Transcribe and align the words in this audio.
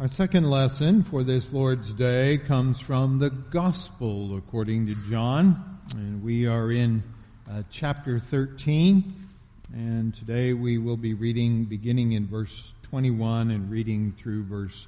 Our 0.00 0.08
second 0.08 0.48
lesson 0.48 1.02
for 1.02 1.22
this 1.22 1.52
Lord's 1.52 1.92
Day 1.92 2.38
comes 2.38 2.80
from 2.80 3.18
the 3.18 3.28
Gospel 3.28 4.34
according 4.34 4.86
to 4.86 4.94
John, 5.10 5.78
and 5.94 6.22
we 6.22 6.46
are 6.46 6.72
in 6.72 7.02
uh, 7.46 7.64
chapter 7.70 8.18
13, 8.18 9.12
and 9.74 10.14
today 10.14 10.54
we 10.54 10.78
will 10.78 10.96
be 10.96 11.12
reading 11.12 11.66
beginning 11.66 12.12
in 12.12 12.26
verse 12.26 12.72
21 12.84 13.50
and 13.50 13.70
reading 13.70 14.14
through 14.16 14.44
verse 14.44 14.86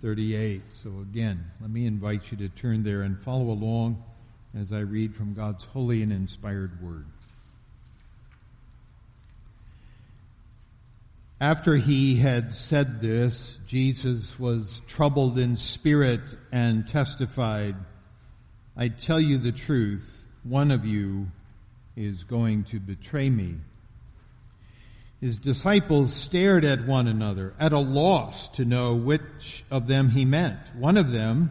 38. 0.00 0.62
So 0.70 0.88
again, 1.02 1.44
let 1.60 1.68
me 1.68 1.84
invite 1.84 2.32
you 2.32 2.38
to 2.38 2.48
turn 2.48 2.84
there 2.84 3.02
and 3.02 3.20
follow 3.22 3.50
along 3.50 4.02
as 4.58 4.72
I 4.72 4.78
read 4.78 5.14
from 5.14 5.34
God's 5.34 5.64
holy 5.64 6.02
and 6.02 6.10
inspired 6.10 6.82
word. 6.82 7.04
After 11.40 11.76
he 11.76 12.16
had 12.16 12.54
said 12.54 13.00
this, 13.00 13.60
Jesus 13.66 14.38
was 14.38 14.80
troubled 14.86 15.38
in 15.38 15.56
spirit 15.56 16.22
and 16.52 16.86
testified, 16.86 17.74
I 18.76 18.88
tell 18.88 19.20
you 19.20 19.38
the 19.38 19.52
truth, 19.52 20.22
one 20.44 20.70
of 20.70 20.84
you 20.84 21.28
is 21.96 22.24
going 22.24 22.64
to 22.64 22.78
betray 22.78 23.30
me. 23.30 23.56
His 25.20 25.38
disciples 25.38 26.12
stared 26.12 26.64
at 26.64 26.86
one 26.86 27.08
another, 27.08 27.54
at 27.58 27.72
a 27.72 27.78
loss 27.78 28.48
to 28.50 28.64
know 28.64 28.94
which 28.94 29.64
of 29.70 29.88
them 29.88 30.10
he 30.10 30.24
meant. 30.24 30.58
One 30.76 30.96
of 30.96 31.10
them, 31.12 31.50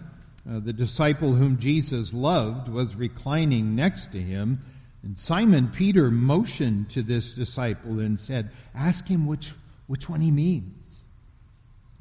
uh, 0.50 0.60
the 0.60 0.74
disciple 0.74 1.34
whom 1.34 1.58
Jesus 1.58 2.14
loved, 2.14 2.70
was 2.70 2.96
reclining 2.96 3.76
next 3.76 4.12
to 4.12 4.22
him, 4.22 4.62
and 5.02 5.18
Simon 5.18 5.68
Peter 5.70 6.10
motioned 6.10 6.90
to 6.92 7.04
this 7.04 7.34
disciple 7.34 8.00
and 8.00 8.18
said, 8.20 8.52
Ask 8.74 9.08
him 9.08 9.26
which 9.26 9.54
which 9.94 10.10
one 10.10 10.22
he 10.22 10.32
means. 10.32 11.04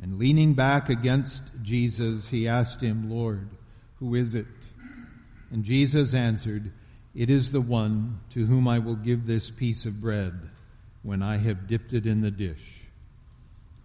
And 0.00 0.18
leaning 0.18 0.54
back 0.54 0.88
against 0.88 1.42
Jesus, 1.60 2.26
he 2.26 2.48
asked 2.48 2.80
him, 2.80 3.10
Lord, 3.10 3.50
who 3.96 4.14
is 4.14 4.34
it? 4.34 4.46
And 5.50 5.62
Jesus 5.62 6.14
answered, 6.14 6.72
It 7.14 7.28
is 7.28 7.52
the 7.52 7.60
one 7.60 8.20
to 8.30 8.46
whom 8.46 8.66
I 8.66 8.78
will 8.78 8.94
give 8.94 9.26
this 9.26 9.50
piece 9.50 9.84
of 9.84 10.00
bread 10.00 10.32
when 11.02 11.22
I 11.22 11.36
have 11.36 11.66
dipped 11.66 11.92
it 11.92 12.06
in 12.06 12.22
the 12.22 12.30
dish. 12.30 12.86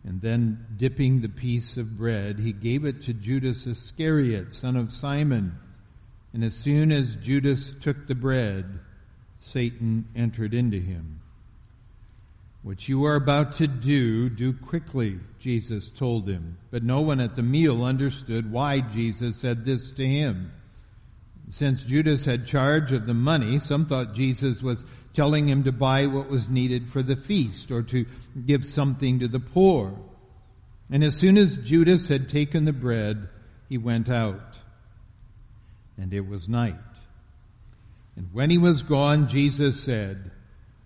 And 0.05 0.21
then 0.21 0.65
dipping 0.77 1.19
the 1.19 1.27
piece 1.27 1.75
of 1.75 1.97
bread, 1.97 2.39
he 2.39 2.53
gave 2.53 2.85
it 2.85 3.01
to 3.01 3.13
Judas 3.13 3.67
Iscariot, 3.67 4.53
son 4.53 4.77
of 4.77 4.93
Simon. 4.93 5.59
And 6.31 6.45
as 6.45 6.55
soon 6.55 6.93
as 6.93 7.17
Judas 7.17 7.73
took 7.81 8.07
the 8.07 8.15
bread, 8.15 8.79
Satan 9.41 10.07
entered 10.15 10.53
into 10.53 10.79
him. 10.79 11.16
What 12.67 12.89
you 12.89 13.05
are 13.05 13.15
about 13.15 13.53
to 13.53 13.67
do, 13.67 14.27
do 14.29 14.51
quickly, 14.51 15.21
Jesus 15.39 15.89
told 15.89 16.27
him. 16.27 16.57
But 16.69 16.83
no 16.83 16.99
one 16.99 17.21
at 17.21 17.37
the 17.37 17.41
meal 17.41 17.85
understood 17.85 18.51
why 18.51 18.81
Jesus 18.81 19.37
said 19.37 19.63
this 19.63 19.91
to 19.91 20.05
him. 20.05 20.51
Since 21.47 21.85
Judas 21.85 22.25
had 22.25 22.45
charge 22.45 22.91
of 22.91 23.07
the 23.07 23.13
money, 23.13 23.59
some 23.59 23.85
thought 23.85 24.13
Jesus 24.13 24.61
was 24.61 24.83
telling 25.13 25.47
him 25.47 25.63
to 25.63 25.71
buy 25.71 26.07
what 26.07 26.29
was 26.29 26.49
needed 26.49 26.89
for 26.89 27.01
the 27.01 27.15
feast 27.15 27.71
or 27.71 27.83
to 27.83 28.05
give 28.45 28.65
something 28.65 29.19
to 29.19 29.29
the 29.29 29.39
poor. 29.39 29.97
And 30.91 31.05
as 31.05 31.15
soon 31.15 31.37
as 31.37 31.55
Judas 31.55 32.09
had 32.09 32.27
taken 32.27 32.65
the 32.65 32.73
bread, 32.73 33.29
he 33.69 33.77
went 33.77 34.09
out. 34.09 34.57
And 35.97 36.13
it 36.13 36.27
was 36.27 36.49
night. 36.49 36.75
And 38.17 38.27
when 38.33 38.49
he 38.49 38.57
was 38.57 38.83
gone, 38.83 39.29
Jesus 39.29 39.81
said, 39.81 40.31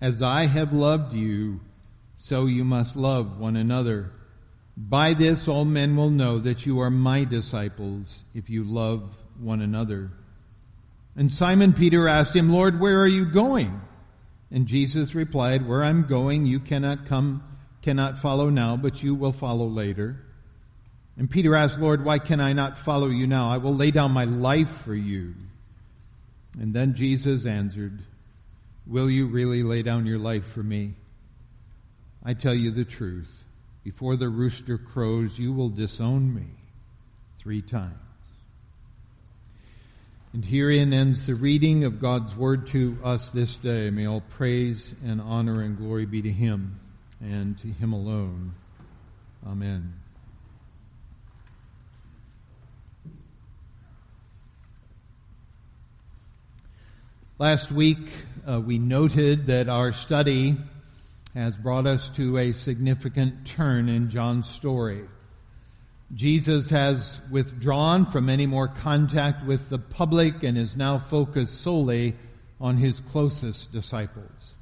As 0.00 0.22
I 0.22 0.46
have 0.46 0.72
loved 0.72 1.12
you, 1.12 1.60
so 2.16 2.46
you 2.46 2.64
must 2.64 2.96
love 2.96 3.38
one 3.38 3.56
another. 3.56 4.12
By 4.76 5.14
this 5.14 5.48
all 5.48 5.64
men 5.64 5.96
will 5.96 6.10
know 6.10 6.38
that 6.38 6.66
you 6.66 6.80
are 6.80 6.90
my 6.90 7.24
disciples 7.24 8.22
if 8.34 8.48
you 8.48 8.64
love 8.64 9.02
one 9.40 9.60
another. 9.60 10.10
And 11.16 11.32
Simon 11.32 11.72
Peter 11.72 12.06
asked 12.06 12.34
him, 12.34 12.48
Lord, 12.48 12.78
where 12.78 13.00
are 13.00 13.08
you 13.08 13.24
going? 13.24 13.80
And 14.50 14.66
Jesus 14.66 15.14
replied, 15.14 15.66
Where 15.66 15.82
I'm 15.82 16.06
going, 16.06 16.46
you 16.46 16.60
cannot 16.60 17.06
come, 17.06 17.42
cannot 17.82 18.18
follow 18.18 18.50
now, 18.50 18.76
but 18.76 19.02
you 19.02 19.14
will 19.14 19.32
follow 19.32 19.66
later. 19.66 20.24
And 21.16 21.28
Peter 21.28 21.56
asked, 21.56 21.80
Lord, 21.80 22.04
why 22.04 22.20
can 22.20 22.38
I 22.38 22.52
not 22.52 22.78
follow 22.78 23.08
you 23.08 23.26
now? 23.26 23.50
I 23.50 23.58
will 23.58 23.74
lay 23.74 23.90
down 23.90 24.12
my 24.12 24.24
life 24.24 24.70
for 24.82 24.94
you. 24.94 25.34
And 26.60 26.72
then 26.72 26.94
Jesus 26.94 27.44
answered, 27.44 28.00
Will 28.88 29.10
you 29.10 29.26
really 29.26 29.62
lay 29.62 29.82
down 29.82 30.06
your 30.06 30.18
life 30.18 30.46
for 30.46 30.62
me? 30.62 30.94
I 32.24 32.32
tell 32.32 32.54
you 32.54 32.70
the 32.70 32.86
truth. 32.86 33.30
Before 33.84 34.16
the 34.16 34.30
rooster 34.30 34.78
crows, 34.78 35.38
you 35.38 35.52
will 35.52 35.68
disown 35.68 36.34
me 36.34 36.46
three 37.38 37.60
times. 37.60 37.94
And 40.32 40.44
herein 40.44 40.92
ends 40.92 41.26
the 41.26 41.34
reading 41.34 41.84
of 41.84 42.00
God's 42.00 42.34
word 42.34 42.66
to 42.68 42.98
us 43.04 43.28
this 43.30 43.56
day. 43.56 43.90
May 43.90 44.06
all 44.06 44.20
praise 44.20 44.94
and 45.04 45.20
honor 45.20 45.62
and 45.62 45.76
glory 45.76 46.06
be 46.06 46.22
to 46.22 46.30
him 46.30 46.80
and 47.20 47.58
to 47.58 47.68
him 47.68 47.92
alone. 47.92 48.54
Amen. 49.46 49.94
Last 57.38 57.70
week, 57.70 58.10
uh, 58.48 58.60
we 58.60 58.78
noted 58.78 59.46
that 59.46 59.68
our 59.68 59.92
study 59.92 60.56
has 61.34 61.54
brought 61.56 61.86
us 61.86 62.08
to 62.10 62.38
a 62.38 62.52
significant 62.52 63.46
turn 63.46 63.88
in 63.88 64.08
John's 64.08 64.48
story. 64.48 65.04
Jesus 66.14 66.70
has 66.70 67.20
withdrawn 67.30 68.06
from 68.06 68.30
any 68.30 68.46
more 68.46 68.68
contact 68.68 69.44
with 69.44 69.68
the 69.68 69.78
public 69.78 70.42
and 70.42 70.56
is 70.56 70.74
now 70.74 70.98
focused 70.98 71.60
solely 71.60 72.14
on 72.58 72.78
his 72.78 73.00
closest 73.12 73.70
disciples. 73.72 74.54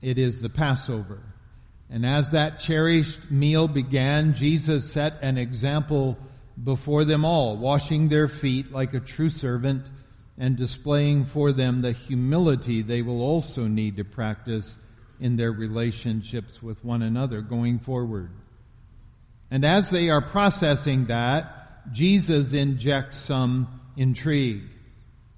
It 0.00 0.16
is 0.16 0.40
the 0.40 0.48
Passover. 0.48 1.20
And 1.90 2.06
as 2.06 2.30
that 2.30 2.60
cherished 2.60 3.30
meal 3.30 3.68
began, 3.68 4.32
Jesus 4.32 4.90
set 4.90 5.18
an 5.20 5.36
example 5.36 6.16
before 6.62 7.04
them 7.04 7.26
all, 7.26 7.58
washing 7.58 8.08
their 8.08 8.28
feet 8.28 8.72
like 8.72 8.94
a 8.94 9.00
true 9.00 9.28
servant 9.28 9.84
and 10.38 10.56
displaying 10.56 11.24
for 11.24 11.52
them 11.52 11.82
the 11.82 11.92
humility 11.92 12.82
they 12.82 13.02
will 13.02 13.20
also 13.20 13.66
need 13.66 13.96
to 13.96 14.04
practice 14.04 14.78
in 15.20 15.36
their 15.36 15.52
relationships 15.52 16.62
with 16.62 16.84
one 16.84 17.02
another 17.02 17.40
going 17.40 17.78
forward. 17.78 18.30
And 19.50 19.64
as 19.64 19.90
they 19.90 20.10
are 20.10 20.22
processing 20.22 21.06
that, 21.06 21.92
Jesus 21.92 22.52
injects 22.52 23.16
some 23.16 23.80
intrigue. 23.96 24.62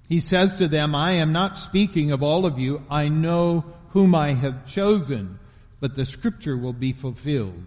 He 0.07 0.19
says 0.19 0.57
to 0.57 0.67
them, 0.67 0.95
I 0.95 1.13
am 1.13 1.33
not 1.33 1.57
speaking 1.57 2.11
of 2.11 2.23
all 2.23 2.45
of 2.45 2.59
you. 2.59 2.83
I 2.89 3.09
know 3.09 3.65
whom 3.89 4.15
I 4.15 4.33
have 4.33 4.65
chosen, 4.65 5.39
but 5.79 5.95
the 5.95 6.05
scripture 6.05 6.57
will 6.57 6.73
be 6.73 6.93
fulfilled. 6.93 7.65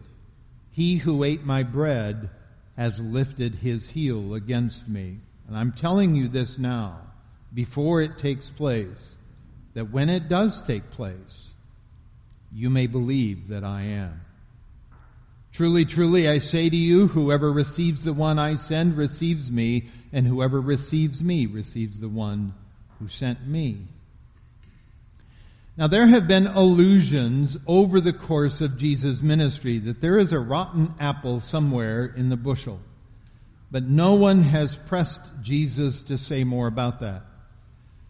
He 0.72 0.96
who 0.96 1.24
ate 1.24 1.44
my 1.44 1.64
bread 1.64 2.30
has 2.76 2.98
lifted 2.98 3.56
his 3.56 3.90
heel 3.90 4.34
against 4.34 4.88
me. 4.88 5.18
And 5.48 5.56
I'm 5.56 5.72
telling 5.72 6.14
you 6.14 6.28
this 6.28 6.58
now 6.58 7.00
before 7.52 8.02
it 8.02 8.18
takes 8.18 8.48
place, 8.48 9.16
that 9.74 9.90
when 9.90 10.08
it 10.08 10.28
does 10.28 10.62
take 10.62 10.90
place, 10.90 11.48
you 12.52 12.70
may 12.70 12.86
believe 12.86 13.48
that 13.48 13.64
I 13.64 13.82
am. 13.82 14.20
Truly, 15.52 15.84
truly, 15.84 16.28
I 16.28 16.38
say 16.38 16.68
to 16.68 16.76
you, 16.76 17.08
whoever 17.08 17.52
receives 17.52 18.04
the 18.04 18.12
one 18.12 18.38
I 18.38 18.56
send 18.56 18.96
receives 18.96 19.50
me, 19.50 19.88
and 20.12 20.26
whoever 20.26 20.60
receives 20.60 21.22
me 21.22 21.46
receives 21.46 21.98
the 21.98 22.08
one 22.08 22.54
who 22.98 23.08
sent 23.08 23.46
me. 23.46 23.86
Now 25.76 25.86
there 25.86 26.08
have 26.08 26.26
been 26.26 26.48
allusions 26.48 27.56
over 27.66 28.00
the 28.00 28.12
course 28.12 28.60
of 28.60 28.76
Jesus' 28.76 29.22
ministry 29.22 29.78
that 29.78 30.00
there 30.00 30.18
is 30.18 30.32
a 30.32 30.38
rotten 30.40 30.94
apple 30.98 31.38
somewhere 31.38 32.04
in 32.04 32.30
the 32.30 32.36
bushel. 32.36 32.80
But 33.70 33.84
no 33.84 34.14
one 34.14 34.42
has 34.42 34.74
pressed 34.74 35.20
Jesus 35.40 36.02
to 36.04 36.18
say 36.18 36.42
more 36.42 36.66
about 36.66 37.00
that. 37.00 37.22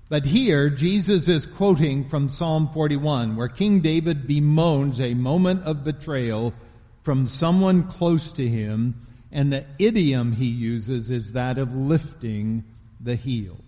But 0.09 0.25
here, 0.25 0.71
Jesus 0.71 1.29
is 1.29 1.45
quoting 1.45 2.09
from 2.09 2.31
Psalm 2.31 2.69
41, 2.69 3.37
where 3.37 3.49
King 3.49 3.81
David 3.81 4.27
bemoans 4.27 5.01
a 5.01 5.13
moment 5.13 5.65
of 5.65 5.85
betrayal 5.85 6.55
from 7.03 7.27
someone 7.27 7.89
close 7.89 8.33
to 8.33 8.49
him, 8.49 9.03
And 9.31 9.53
the 9.53 9.67
idiom 9.79 10.33
he 10.33 10.47
uses 10.47 11.11
is 11.11 11.33
that 11.33 11.59
of 11.59 11.75
lifting 11.75 12.65
the 12.99 13.17
heel. 13.17 13.59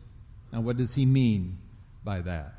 Now 0.50 0.62
what 0.62 0.78
does 0.78 0.94
he 0.94 1.04
mean 1.04 1.58
by 2.02 2.22
that? 2.22 2.54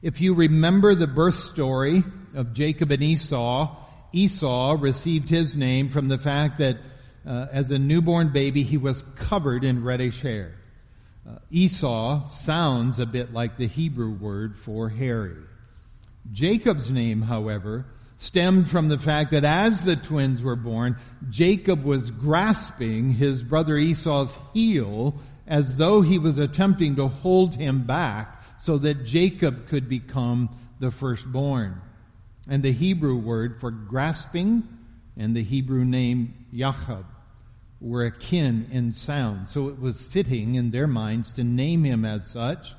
If 0.00 0.22
you 0.22 0.34
remember 0.34 0.94
the 0.94 1.06
birth 1.06 1.46
story 1.48 2.02
of 2.34 2.54
Jacob 2.54 2.90
and 2.90 3.02
Esau, 3.02 3.76
Esau 4.12 4.76
received 4.80 5.28
his 5.28 5.54
name 5.54 5.90
from 5.90 6.08
the 6.08 6.18
fact 6.18 6.58
that 6.58 6.78
uh, 7.26 7.46
as 7.52 7.70
a 7.70 7.78
newborn 7.78 8.32
baby 8.32 8.62
he 8.62 8.78
was 8.78 9.04
covered 9.16 9.64
in 9.64 9.84
reddish 9.84 10.22
hair. 10.22 10.54
Uh, 11.28 11.36
Esau 11.50 12.28
sounds 12.30 12.98
a 12.98 13.06
bit 13.06 13.32
like 13.32 13.56
the 13.56 13.68
Hebrew 13.68 14.10
word 14.10 14.56
for 14.56 14.88
hairy. 14.88 15.36
Jacob's 16.32 16.90
name, 16.90 17.22
however, 17.22 17.86
stemmed 18.18 18.68
from 18.68 18.88
the 18.88 18.98
fact 18.98 19.30
that 19.30 19.44
as 19.44 19.84
the 19.84 19.96
twins 19.96 20.42
were 20.42 20.56
born, 20.56 20.96
Jacob 21.30 21.84
was 21.84 22.10
grasping 22.10 23.10
his 23.10 23.42
brother 23.42 23.76
Esau's 23.76 24.36
heel 24.52 25.16
as 25.46 25.76
though 25.76 26.02
he 26.02 26.18
was 26.18 26.38
attempting 26.38 26.96
to 26.96 27.08
hold 27.08 27.54
him 27.54 27.84
back 27.84 28.42
so 28.60 28.78
that 28.78 29.04
Jacob 29.04 29.68
could 29.68 29.88
become 29.88 30.48
the 30.80 30.90
firstborn. 30.90 31.80
And 32.48 32.62
the 32.62 32.72
Hebrew 32.72 33.16
word 33.16 33.60
for 33.60 33.70
grasping 33.70 34.66
and 35.16 35.36
the 35.36 35.42
Hebrew 35.42 35.84
name 35.84 36.34
Yachab 36.52 37.04
were 37.82 38.04
akin 38.04 38.68
in 38.70 38.92
sound. 38.92 39.48
So 39.48 39.68
it 39.68 39.80
was 39.80 40.04
fitting 40.04 40.54
in 40.54 40.70
their 40.70 40.86
minds 40.86 41.32
to 41.32 41.44
name 41.44 41.84
him 41.84 42.04
as 42.04 42.26
such. 42.26 42.74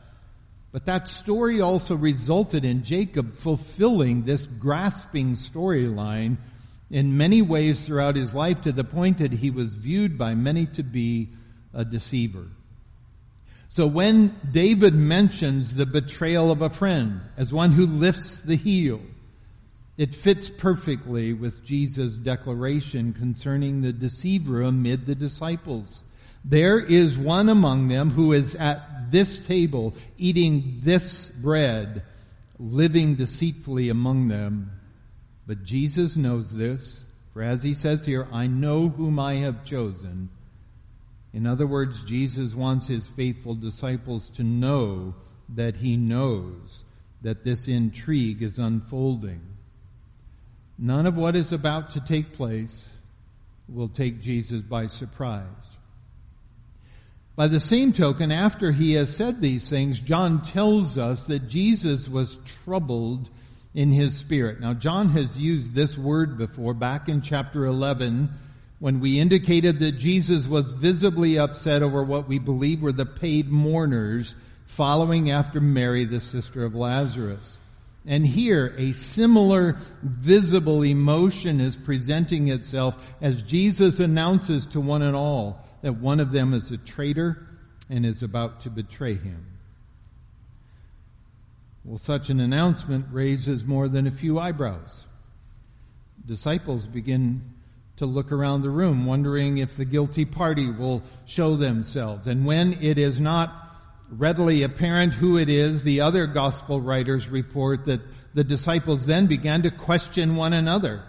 But 0.71 0.85
that 0.85 1.07
story 1.07 1.61
also 1.61 1.95
resulted 1.95 2.65
in 2.65 2.83
Jacob 2.83 3.35
fulfilling 3.35 4.23
this 4.23 4.47
grasping 4.47 5.35
storyline 5.35 6.37
in 6.89 7.17
many 7.17 7.41
ways 7.41 7.81
throughout 7.81 8.15
his 8.15 8.33
life 8.33 8.61
to 8.61 8.71
the 8.71 8.83
point 8.83 9.19
that 9.19 9.31
he 9.31 9.51
was 9.51 9.75
viewed 9.75 10.17
by 10.17 10.33
many 10.35 10.65
to 10.67 10.83
be 10.83 11.29
a 11.73 11.85
deceiver. 11.85 12.45
So 13.67 13.87
when 13.87 14.39
David 14.51 14.93
mentions 14.93 15.73
the 15.73 15.85
betrayal 15.85 16.51
of 16.51 16.61
a 16.61 16.69
friend 16.69 17.21
as 17.37 17.51
one 17.51 17.71
who 17.71 17.85
lifts 17.85 18.39
the 18.39 18.55
heel, 18.55 19.01
it 19.97 20.13
fits 20.15 20.49
perfectly 20.49 21.33
with 21.33 21.63
Jesus' 21.63 22.17
declaration 22.17 23.13
concerning 23.13 23.81
the 23.81 23.93
deceiver 23.93 24.61
amid 24.61 25.05
the 25.05 25.15
disciples. 25.15 26.01
There 26.43 26.79
is 26.79 27.17
one 27.17 27.49
among 27.49 27.87
them 27.87 28.09
who 28.09 28.33
is 28.33 28.55
at 28.55 29.11
this 29.11 29.45
table 29.45 29.93
eating 30.17 30.81
this 30.83 31.29
bread, 31.29 32.03
living 32.59 33.15
deceitfully 33.15 33.89
among 33.89 34.27
them. 34.27 34.71
But 35.45 35.63
Jesus 35.63 36.15
knows 36.15 36.55
this, 36.55 37.05
for 37.33 37.41
as 37.41 37.63
he 37.63 37.73
says 37.73 38.05
here, 38.05 38.27
I 38.31 38.47
know 38.47 38.89
whom 38.89 39.19
I 39.19 39.35
have 39.35 39.63
chosen 39.63 40.29
in 41.33 41.47
other 41.47 41.65
words, 41.65 42.03
Jesus 42.03 42.53
wants 42.53 42.87
his 42.87 43.07
faithful 43.07 43.55
disciples 43.55 44.29
to 44.31 44.43
know 44.43 45.15
that 45.49 45.75
he 45.75 45.97
knows 45.97 46.83
that 47.23 47.43
this 47.43 47.67
intrigue 47.67 48.43
is 48.43 48.59
unfolding. 48.59 49.41
None 50.77 51.05
of 51.05 51.17
what 51.17 51.35
is 51.35 51.51
about 51.51 51.91
to 51.91 52.01
take 52.01 52.33
place 52.33 52.85
will 53.67 53.89
take 53.89 54.21
Jesus 54.21 54.61
by 54.61 54.87
surprise. 54.87 55.45
By 57.35 57.47
the 57.47 57.59
same 57.59 57.93
token, 57.93 58.31
after 58.31 58.71
he 58.71 58.93
has 58.93 59.15
said 59.15 59.41
these 59.41 59.67
things, 59.67 59.99
John 59.99 60.43
tells 60.43 60.97
us 60.97 61.23
that 61.23 61.47
Jesus 61.47 62.07
was 62.07 62.37
troubled 62.63 63.29
in 63.73 63.91
his 63.91 64.15
spirit. 64.15 64.59
Now, 64.59 64.73
John 64.73 65.09
has 65.09 65.39
used 65.39 65.73
this 65.73 65.97
word 65.97 66.37
before 66.37 66.75
back 66.75 67.09
in 67.09 67.21
chapter 67.21 67.65
11 67.65 68.29
when 68.79 68.99
we 68.99 69.19
indicated 69.19 69.79
that 69.79 69.93
Jesus 69.93 70.47
was 70.47 70.71
visibly 70.71 71.39
upset 71.39 71.81
over 71.81 72.03
what 72.03 72.27
we 72.27 72.37
believe 72.37 72.81
were 72.81 72.91
the 72.91 73.05
paid 73.05 73.49
mourners 73.49 74.35
following 74.67 75.31
after 75.31 75.59
Mary, 75.59 76.05
the 76.05 76.21
sister 76.21 76.63
of 76.63 76.75
Lazarus. 76.75 77.59
And 78.05 78.27
here, 78.27 78.75
a 78.77 78.91
similar 78.91 79.77
visible 80.01 80.83
emotion 80.83 81.61
is 81.61 81.75
presenting 81.75 82.49
itself 82.49 83.13
as 83.21 83.43
Jesus 83.43 83.99
announces 83.99 84.67
to 84.67 84.81
one 84.81 85.01
and 85.01 85.15
all 85.15 85.65
that 85.81 85.93
one 85.93 86.19
of 86.19 86.31
them 86.31 86.53
is 86.53 86.71
a 86.71 86.77
traitor 86.77 87.47
and 87.89 88.05
is 88.05 88.21
about 88.21 88.61
to 88.61 88.69
betray 88.69 89.15
him. 89.15 89.45
Well, 91.85 91.97
such 91.97 92.29
an 92.29 92.39
announcement 92.39 93.05
raises 93.11 93.63
more 93.63 93.87
than 93.87 94.07
a 94.07 94.11
few 94.11 94.39
eyebrows. 94.39 95.05
Disciples 96.25 96.87
begin 96.87 97.53
to 97.97 98.05
look 98.05 98.31
around 98.31 98.61
the 98.61 98.69
room, 98.69 99.05
wondering 99.05 99.57
if 99.57 99.75
the 99.75 99.85
guilty 99.85 100.25
party 100.25 100.69
will 100.69 101.03
show 101.25 101.55
themselves. 101.55 102.27
And 102.27 102.45
when 102.45 102.81
it 102.81 102.97
is 102.97 103.19
not 103.19 103.62
readily 104.09 104.63
apparent 104.63 105.13
who 105.13 105.37
it 105.37 105.49
is, 105.49 105.83
the 105.83 106.01
other 106.01 106.27
gospel 106.27 106.81
writers 106.81 107.27
report 107.27 107.85
that 107.85 108.01
the 108.33 108.43
disciples 108.43 109.05
then 109.05 109.27
began 109.27 109.63
to 109.63 109.71
question 109.71 110.35
one 110.35 110.53
another. 110.53 111.03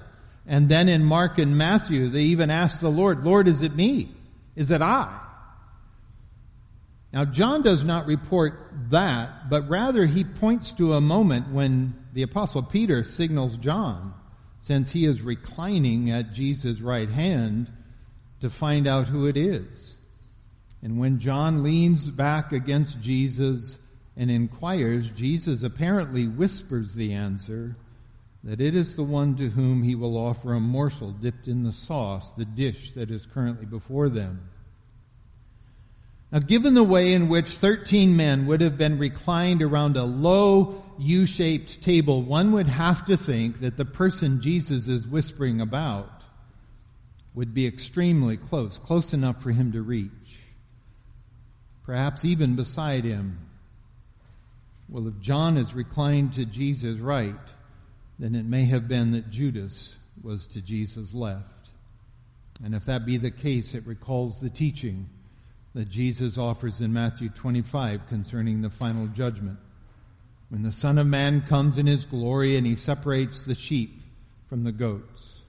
And 0.47 0.69
then 0.69 0.89
in 0.89 1.05
Mark 1.05 1.39
and 1.39 1.57
Matthew, 1.57 2.09
they 2.09 2.25
even 2.25 2.51
asked 2.51 2.81
the 2.81 2.91
Lord, 2.91 3.25
Lord, 3.25 3.49
is 3.49 3.63
it 3.63 3.75
me? 3.75 4.11
Is 4.57 4.71
it 4.71 4.83
I? 4.83 5.21
Now, 7.13 7.25
John 7.25 7.63
does 7.63 7.85
not 7.85 8.07
report 8.07 8.69
that, 8.91 9.49
but 9.49 9.69
rather 9.69 10.05
he 10.05 10.25
points 10.25 10.73
to 10.75 10.95
a 10.95 11.01
moment 11.01 11.49
when 11.51 11.95
the 12.13 12.23
apostle 12.23 12.63
Peter 12.63 13.05
signals 13.05 13.57
John 13.57 14.15
since 14.61 14.91
he 14.91 15.05
is 15.05 15.23
reclining 15.23 16.11
at 16.11 16.33
Jesus' 16.33 16.81
right 16.81 17.09
hand 17.09 17.71
to 18.41 18.51
find 18.51 18.87
out 18.87 19.09
who 19.09 19.27
it 19.27 19.37
is. 19.37 19.94
And 20.85 20.99
when 20.99 21.19
John 21.19 21.63
leans 21.63 22.11
back 22.11 22.53
against 22.53 23.01
Jesus 23.01 23.79
and 24.19 24.31
inquires, 24.31 25.11
Jesus 25.11 25.63
apparently 25.63 26.29
whispers 26.29 26.95
the 26.95 27.15
answer 27.15 27.75
that 28.45 28.61
it 28.61 28.75
is 28.75 28.95
the 28.95 29.03
one 29.03 29.35
to 29.37 29.49
whom 29.49 29.83
he 29.83 29.95
will 29.95 30.19
offer 30.19 30.53
a 30.53 30.61
morsel 30.61 31.11
dipped 31.11 31.49
in 31.49 31.63
the 31.63 31.73
sauce, 31.73 32.31
the 32.33 32.45
dish 32.45 32.93
that 32.93 33.11
is 33.11 33.25
currently 33.25 33.65
before 33.65 34.11
them. 34.11 34.51
Now, 36.31 36.41
given 36.41 36.75
the 36.75 36.85
way 36.85 37.15
in 37.15 37.29
which 37.29 37.49
13 37.49 38.15
men 38.15 38.45
would 38.45 38.61
have 38.61 38.77
been 38.77 38.99
reclined 38.99 39.63
around 39.63 39.97
a 39.97 40.05
low 40.05 40.85
U-shaped 40.99 41.81
table, 41.81 42.21
one 42.21 42.53
would 42.53 42.69
have 42.69 43.07
to 43.07 43.17
think 43.17 43.61
that 43.61 43.79
the 43.79 43.87
person 43.87 44.43
Jesus 44.43 44.87
is 44.89 45.07
whispering 45.07 45.63
about 45.63 46.25
would 47.33 47.55
be 47.55 47.67
extremely 47.67 48.37
close, 48.37 48.79
close 48.79 49.15
enough 49.15 49.43
for 49.43 49.51
him 49.51 49.73
to 49.73 49.81
reach. 49.81 50.44
Perhaps 51.85 52.25
even 52.25 52.57
beside 52.57 53.05
him. 53.05 53.39
Well, 54.89 55.09
if 55.09 55.19
John 55.21 55.57
is 55.57 55.75
reclined 55.75 56.35
to 56.35 56.45
Jesus' 56.45 56.99
right, 56.99 57.35
then 58.19 58.35
it 58.35 58.45
may 58.45 58.65
have 58.65 58.89
been 58.89 59.13
that 59.13 59.31
Judas 59.31 59.95
was 60.23 60.47
to 60.49 60.61
Jesus' 60.61 61.13
left. 61.13 61.45
And 62.65 62.75
if 62.75 62.85
that 62.85 63.05
be 63.05 63.17
the 63.17 63.31
case, 63.31 63.75
it 63.75 63.87
recalls 63.87 64.39
the 64.39 64.51
teaching 64.51 65.09
that 65.75 65.89
Jesus 65.89 66.39
offers 66.39 66.81
in 66.81 66.93
Matthew 66.93 67.29
25 67.29 68.07
concerning 68.09 68.63
the 68.63 68.71
final 68.71 69.09
judgment. 69.09 69.59
When 70.49 70.63
the 70.63 70.73
Son 70.73 70.99
of 70.99 71.07
Man 71.07 71.43
comes 71.43 71.79
in 71.79 71.87
his 71.87 72.07
glory 72.07 72.57
and 72.57 72.67
he 72.67 72.77
separates 72.77 73.41
the 73.41 73.57
sheep 73.57 74.01
from 74.49 74.63
the 74.63 74.73
goats, 74.73 75.43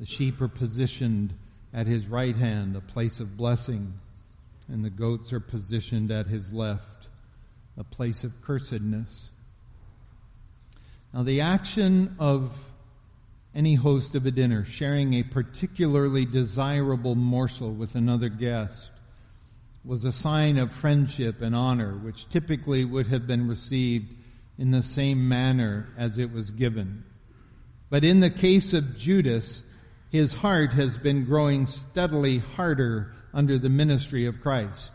the 0.00 0.06
sheep 0.06 0.40
are 0.40 0.48
positioned 0.48 1.34
at 1.72 1.86
his 1.86 2.08
right 2.08 2.34
hand, 2.34 2.74
a 2.74 2.80
place 2.80 3.20
of 3.20 3.36
blessing, 3.36 3.94
and 4.68 4.84
the 4.84 4.90
goats 4.90 5.32
are 5.32 5.40
positioned 5.40 6.10
at 6.10 6.26
his 6.26 6.52
left, 6.52 7.08
a 7.76 7.84
place 7.84 8.24
of 8.24 8.40
cursedness. 8.42 9.28
Now, 11.12 11.22
the 11.22 11.42
action 11.42 12.16
of 12.18 12.58
any 13.54 13.74
host 13.74 14.14
of 14.14 14.26
a 14.26 14.30
dinner 14.30 14.64
sharing 14.64 15.14
a 15.14 15.22
particularly 15.22 16.24
desirable 16.24 17.14
morsel 17.14 17.72
with 17.72 17.94
another 17.94 18.28
guest 18.28 18.90
was 19.84 20.04
a 20.04 20.12
sign 20.12 20.56
of 20.56 20.72
friendship 20.72 21.42
and 21.42 21.54
honor, 21.54 21.96
which 21.96 22.28
typically 22.30 22.84
would 22.84 23.06
have 23.06 23.26
been 23.26 23.46
received 23.46 24.12
in 24.58 24.70
the 24.70 24.82
same 24.82 25.28
manner 25.28 25.88
as 25.96 26.18
it 26.18 26.32
was 26.32 26.50
given. 26.50 27.04
But 27.90 28.02
in 28.02 28.20
the 28.20 28.30
case 28.30 28.72
of 28.72 28.96
Judas, 28.96 29.62
his 30.10 30.32
heart 30.32 30.72
has 30.72 30.96
been 30.96 31.24
growing 31.24 31.66
steadily 31.66 32.38
harder 32.38 33.12
under 33.34 33.58
the 33.58 33.68
ministry 33.68 34.24
of 34.24 34.40
Christ. 34.40 34.90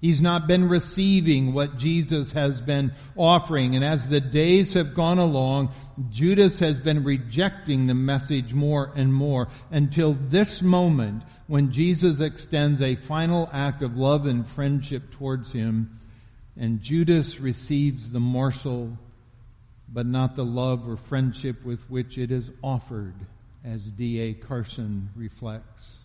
He's 0.00 0.20
not 0.20 0.48
been 0.48 0.68
receiving 0.68 1.54
what 1.54 1.78
Jesus 1.78 2.32
has 2.32 2.60
been 2.60 2.92
offering. 3.16 3.76
And 3.76 3.84
as 3.84 4.08
the 4.08 4.20
days 4.20 4.74
have 4.74 4.94
gone 4.94 5.18
along, 5.18 5.72
Judas 6.10 6.58
has 6.58 6.80
been 6.80 7.04
rejecting 7.04 7.86
the 7.86 7.94
message 7.94 8.52
more 8.52 8.92
and 8.96 9.14
more 9.14 9.48
until 9.70 10.14
this 10.14 10.60
moment 10.60 11.22
when 11.46 11.70
Jesus 11.70 12.20
extends 12.20 12.82
a 12.82 12.96
final 12.96 13.48
act 13.52 13.82
of 13.82 13.96
love 13.96 14.26
and 14.26 14.46
friendship 14.46 15.12
towards 15.12 15.52
him 15.52 15.98
and 16.58 16.80
Judas 16.80 17.38
receives 17.38 18.10
the 18.10 18.20
morsel, 18.20 18.96
but 19.88 20.06
not 20.06 20.36
the 20.36 20.44
love 20.44 20.88
or 20.88 20.96
friendship 20.96 21.64
with 21.64 21.88
which 21.90 22.16
it 22.16 22.30
is 22.30 22.50
offered 22.62 23.14
as 23.64 23.82
D.A. 23.82 24.34
Carson 24.34 25.10
reflects. 25.14 25.95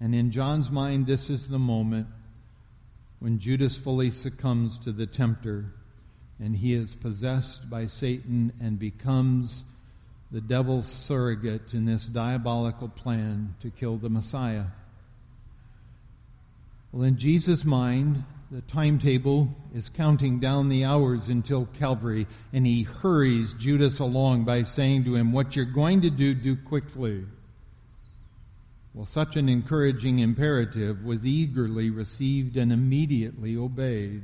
And 0.00 0.14
in 0.14 0.30
John's 0.30 0.70
mind, 0.70 1.06
this 1.06 1.28
is 1.28 1.48
the 1.48 1.58
moment 1.58 2.06
when 3.18 3.38
Judas 3.38 3.76
fully 3.76 4.10
succumbs 4.10 4.78
to 4.80 4.92
the 4.92 5.06
tempter 5.06 5.72
and 6.42 6.56
he 6.56 6.72
is 6.72 6.94
possessed 6.94 7.68
by 7.68 7.86
Satan 7.86 8.52
and 8.60 8.78
becomes 8.78 9.62
the 10.30 10.40
devil's 10.40 10.86
surrogate 10.86 11.74
in 11.74 11.84
this 11.84 12.06
diabolical 12.06 12.88
plan 12.88 13.54
to 13.60 13.68
kill 13.70 13.98
the 13.98 14.08
Messiah. 14.08 14.64
Well, 16.92 17.02
in 17.02 17.18
Jesus' 17.18 17.64
mind, 17.64 18.24
the 18.50 18.62
timetable 18.62 19.48
is 19.74 19.90
counting 19.90 20.40
down 20.40 20.70
the 20.70 20.84
hours 20.84 21.28
until 21.28 21.66
Calvary, 21.78 22.26
and 22.52 22.66
he 22.66 22.82
hurries 22.82 23.52
Judas 23.52 23.98
along 23.98 24.44
by 24.44 24.62
saying 24.62 25.04
to 25.04 25.14
him, 25.14 25.32
What 25.32 25.54
you're 25.54 25.66
going 25.66 26.00
to 26.02 26.10
do, 26.10 26.34
do 26.34 26.56
quickly. 26.56 27.24
Well, 28.92 29.06
such 29.06 29.36
an 29.36 29.48
encouraging 29.48 30.18
imperative 30.18 31.04
was 31.04 31.24
eagerly 31.24 31.90
received 31.90 32.56
and 32.56 32.72
immediately 32.72 33.56
obeyed. 33.56 34.22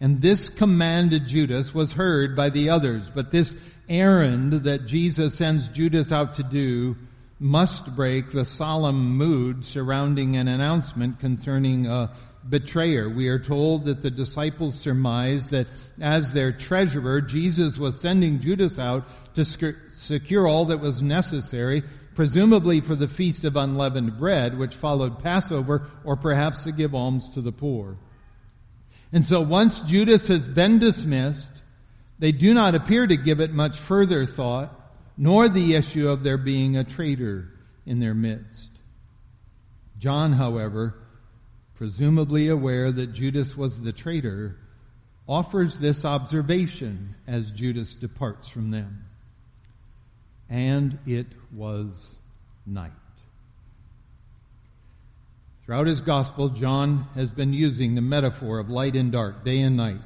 And 0.00 0.22
this 0.22 0.48
command 0.48 1.10
to 1.10 1.20
Judas 1.20 1.74
was 1.74 1.92
heard 1.92 2.34
by 2.34 2.48
the 2.50 2.70
others, 2.70 3.10
but 3.14 3.30
this 3.30 3.56
errand 3.88 4.52
that 4.64 4.86
Jesus 4.86 5.34
sends 5.34 5.68
Judas 5.68 6.12
out 6.12 6.34
to 6.34 6.42
do 6.42 6.96
must 7.40 7.94
break 7.94 8.32
the 8.32 8.44
solemn 8.44 9.16
mood 9.16 9.64
surrounding 9.64 10.36
an 10.36 10.48
announcement 10.48 11.20
concerning 11.20 11.86
a 11.86 12.12
betrayer. 12.48 13.08
We 13.08 13.28
are 13.28 13.38
told 13.38 13.84
that 13.84 14.00
the 14.00 14.10
disciples 14.10 14.78
surmised 14.78 15.50
that 15.50 15.66
as 16.00 16.32
their 16.32 16.52
treasurer, 16.52 17.20
Jesus 17.20 17.76
was 17.76 18.00
sending 18.00 18.40
Judas 18.40 18.78
out 18.78 19.06
to 19.34 19.44
secure 19.44 20.46
all 20.46 20.66
that 20.66 20.80
was 20.80 21.02
necessary 21.02 21.82
presumably 22.18 22.80
for 22.80 22.96
the 22.96 23.06
feast 23.06 23.44
of 23.44 23.54
unleavened 23.54 24.18
bread, 24.18 24.58
which 24.58 24.74
followed 24.74 25.22
Passover, 25.22 25.86
or 26.02 26.16
perhaps 26.16 26.64
to 26.64 26.72
give 26.72 26.92
alms 26.92 27.28
to 27.28 27.40
the 27.40 27.52
poor. 27.52 27.96
And 29.12 29.24
so 29.24 29.40
once 29.40 29.80
Judas 29.82 30.26
has 30.26 30.48
been 30.48 30.80
dismissed, 30.80 31.62
they 32.18 32.32
do 32.32 32.52
not 32.52 32.74
appear 32.74 33.06
to 33.06 33.16
give 33.16 33.38
it 33.38 33.52
much 33.52 33.78
further 33.78 34.26
thought, 34.26 34.74
nor 35.16 35.48
the 35.48 35.76
issue 35.76 36.08
of 36.08 36.24
there 36.24 36.38
being 36.38 36.76
a 36.76 36.82
traitor 36.82 37.52
in 37.86 38.00
their 38.00 38.14
midst. 38.14 38.70
John, 40.00 40.32
however, 40.32 40.98
presumably 41.76 42.48
aware 42.48 42.90
that 42.90 43.12
Judas 43.12 43.56
was 43.56 43.80
the 43.80 43.92
traitor, 43.92 44.58
offers 45.28 45.78
this 45.78 46.04
observation 46.04 47.14
as 47.28 47.52
Judas 47.52 47.94
departs 47.94 48.48
from 48.48 48.72
them 48.72 49.04
and 50.48 50.98
it 51.06 51.26
was 51.52 52.14
night. 52.66 52.92
Throughout 55.64 55.86
his 55.86 56.00
gospel, 56.00 56.48
John 56.48 57.06
has 57.14 57.30
been 57.30 57.52
using 57.52 57.94
the 57.94 58.00
metaphor 58.00 58.58
of 58.58 58.70
light 58.70 58.96
and 58.96 59.12
dark, 59.12 59.44
day 59.44 59.60
and 59.60 59.76
night, 59.76 60.00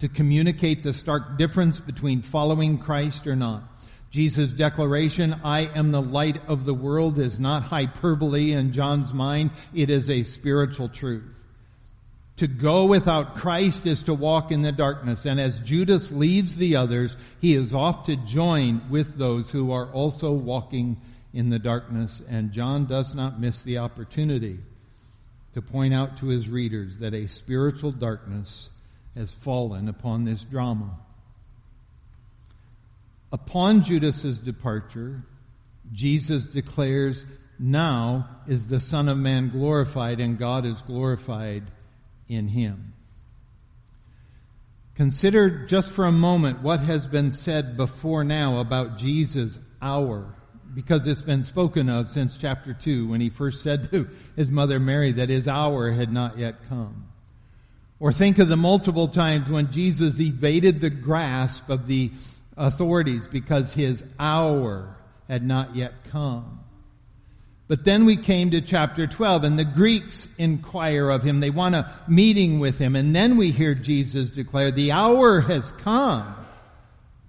to 0.00 0.08
communicate 0.08 0.82
the 0.82 0.92
stark 0.92 1.38
difference 1.38 1.78
between 1.78 2.22
following 2.22 2.78
Christ 2.78 3.26
or 3.26 3.36
not. 3.36 3.62
Jesus' 4.10 4.52
declaration, 4.52 5.40
I 5.44 5.60
am 5.74 5.92
the 5.92 6.02
light 6.02 6.40
of 6.48 6.64
the 6.64 6.74
world, 6.74 7.18
is 7.18 7.38
not 7.38 7.64
hyperbole 7.64 8.52
in 8.52 8.72
John's 8.72 9.12
mind. 9.14 9.50
It 9.74 9.90
is 9.90 10.10
a 10.10 10.24
spiritual 10.24 10.88
truth. 10.88 11.34
To 12.36 12.46
go 12.46 12.84
without 12.84 13.36
Christ 13.36 13.86
is 13.86 14.02
to 14.04 14.14
walk 14.14 14.52
in 14.52 14.60
the 14.60 14.72
darkness. 14.72 15.24
And 15.24 15.40
as 15.40 15.58
Judas 15.60 16.10
leaves 16.10 16.54
the 16.54 16.76
others, 16.76 17.16
he 17.40 17.54
is 17.54 17.72
off 17.72 18.06
to 18.06 18.16
join 18.16 18.90
with 18.90 19.16
those 19.16 19.50
who 19.50 19.72
are 19.72 19.90
also 19.90 20.32
walking 20.32 21.00
in 21.32 21.48
the 21.48 21.58
darkness. 21.58 22.22
And 22.28 22.52
John 22.52 22.84
does 22.84 23.14
not 23.14 23.40
miss 23.40 23.62
the 23.62 23.78
opportunity 23.78 24.58
to 25.54 25.62
point 25.62 25.94
out 25.94 26.18
to 26.18 26.26
his 26.26 26.50
readers 26.50 26.98
that 26.98 27.14
a 27.14 27.26
spiritual 27.26 27.92
darkness 27.92 28.68
has 29.14 29.32
fallen 29.32 29.88
upon 29.88 30.24
this 30.24 30.44
drama. 30.44 30.90
Upon 33.32 33.82
Judas's 33.82 34.38
departure, 34.38 35.22
Jesus 35.90 36.44
declares, 36.44 37.24
now 37.58 38.28
is 38.46 38.66
the 38.66 38.80
Son 38.80 39.08
of 39.08 39.16
Man 39.16 39.48
glorified 39.48 40.20
and 40.20 40.38
God 40.38 40.66
is 40.66 40.82
glorified 40.82 41.64
in 42.28 42.48
him. 42.48 42.92
Consider 44.94 45.66
just 45.66 45.92
for 45.92 46.06
a 46.06 46.12
moment 46.12 46.62
what 46.62 46.80
has 46.80 47.06
been 47.06 47.30
said 47.30 47.76
before 47.76 48.24
now 48.24 48.58
about 48.60 48.96
Jesus' 48.96 49.58
hour, 49.82 50.34
because 50.74 51.06
it's 51.06 51.22
been 51.22 51.42
spoken 51.42 51.90
of 51.90 52.08
since 52.08 52.38
chapter 52.38 52.72
2 52.72 53.08
when 53.08 53.20
he 53.20 53.28
first 53.28 53.62
said 53.62 53.90
to 53.90 54.08
his 54.36 54.50
mother 54.50 54.80
Mary 54.80 55.12
that 55.12 55.28
his 55.28 55.46
hour 55.46 55.90
had 55.90 56.10
not 56.10 56.38
yet 56.38 56.66
come. 56.68 57.08
Or 58.00 58.12
think 58.12 58.38
of 58.38 58.48
the 58.48 58.56
multiple 58.56 59.08
times 59.08 59.48
when 59.48 59.70
Jesus 59.70 60.20
evaded 60.20 60.80
the 60.80 60.90
grasp 60.90 61.68
of 61.68 61.86
the 61.86 62.10
authorities 62.56 63.26
because 63.26 63.72
his 63.72 64.02
hour 64.18 64.96
had 65.28 65.44
not 65.44 65.76
yet 65.76 65.92
come. 66.10 66.60
But 67.68 67.84
then 67.84 68.04
we 68.04 68.16
came 68.16 68.52
to 68.52 68.60
chapter 68.60 69.08
12 69.08 69.42
and 69.42 69.58
the 69.58 69.64
Greeks 69.64 70.28
inquire 70.38 71.10
of 71.10 71.24
him. 71.24 71.40
They 71.40 71.50
want 71.50 71.74
a 71.74 71.92
meeting 72.06 72.60
with 72.60 72.78
him. 72.78 72.94
And 72.94 73.14
then 73.14 73.36
we 73.36 73.50
hear 73.50 73.74
Jesus 73.74 74.30
declare, 74.30 74.70
the 74.70 74.92
hour 74.92 75.40
has 75.40 75.72
come 75.72 76.34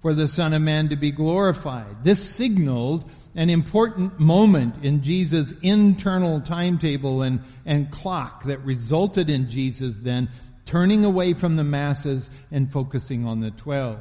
for 0.00 0.14
the 0.14 0.28
Son 0.28 0.52
of 0.52 0.62
Man 0.62 0.90
to 0.90 0.96
be 0.96 1.10
glorified. 1.10 2.04
This 2.04 2.22
signaled 2.22 3.10
an 3.34 3.50
important 3.50 4.20
moment 4.20 4.84
in 4.84 5.02
Jesus' 5.02 5.52
internal 5.62 6.40
timetable 6.40 7.22
and, 7.22 7.40
and 7.66 7.90
clock 7.90 8.44
that 8.44 8.60
resulted 8.60 9.28
in 9.28 9.48
Jesus 9.48 9.98
then 9.98 10.28
turning 10.64 11.04
away 11.04 11.34
from 11.34 11.56
the 11.56 11.64
masses 11.64 12.30
and 12.50 12.70
focusing 12.70 13.26
on 13.26 13.40
the 13.40 13.50
twelve. 13.50 13.98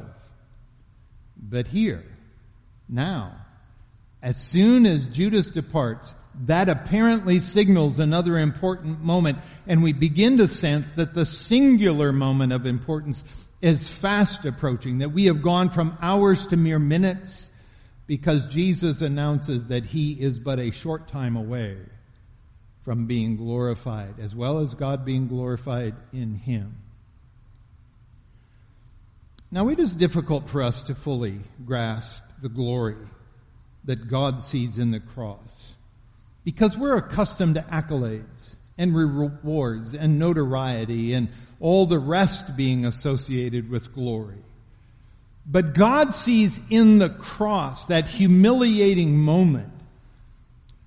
But 1.38 1.68
here, 1.68 2.04
now, 2.90 3.36
as 4.22 4.38
soon 4.38 4.86
as 4.86 5.08
Judas 5.08 5.50
departs, 5.50 6.14
that 6.46 6.70
apparently 6.70 7.40
signals 7.40 8.00
another 8.00 8.38
important 8.38 9.02
moment, 9.02 9.40
and 9.66 9.82
we 9.82 9.94
begin 9.94 10.38
to 10.38 10.48
sense 10.48 10.90
that 10.92 11.14
the 11.14 11.26
singular 11.26 12.12
moment 12.12 12.54
of 12.54 12.66
importance 12.66 13.24
is 13.62 13.88
fast 13.88 14.46
approaching, 14.46 15.00
that 15.00 15.10
we 15.10 15.26
have 15.26 15.42
gone 15.42 15.70
from 15.70 15.98
hours 16.02 16.46
to 16.48 16.58
mere 16.58 16.80
minutes, 16.80 17.50
because 18.06 18.48
Jesus 18.48 19.02
announces 19.02 19.68
that 19.68 19.84
he 19.84 20.14
is 20.14 20.40
but 20.40 20.60
a 20.60 20.72
short 20.72 21.08
time 21.08 21.36
away 21.36 21.78
from 22.86 23.08
being 23.08 23.36
glorified, 23.36 24.20
as 24.20 24.36
well 24.36 24.60
as 24.60 24.76
God 24.76 25.04
being 25.04 25.28
glorified 25.28 25.96
in 26.14 26.36
him. 26.36 26.78
Now 29.52 29.70
it 29.70 29.80
is 29.80 29.94
difficult 29.94 30.48
for 30.48 30.62
us 30.62 30.84
to 30.84 30.96
fully 30.96 31.40
grasp 31.66 32.22
the 32.42 32.50
glory 32.50 32.98
that 33.86 34.08
God 34.08 34.42
sees 34.42 34.78
in 34.78 34.92
the 34.92 35.00
cross 35.00 35.74
because 36.48 36.78
we're 36.78 36.96
accustomed 36.96 37.56
to 37.56 37.62
accolades 37.62 38.56
and 38.78 38.96
rewards 38.96 39.94
and 39.94 40.18
notoriety 40.18 41.14
and 41.14 41.28
all 41.60 41.86
the 41.86 42.00
rest 42.00 42.56
being 42.56 42.86
associated 42.86 43.70
with 43.70 43.94
glory. 43.94 44.42
But 45.46 45.74
God 45.74 46.14
sees 46.14 46.58
in 46.70 47.00
the 47.00 47.10
cross 47.10 47.88
that 47.88 48.08
humiliating 48.08 49.18
moment 49.18 49.74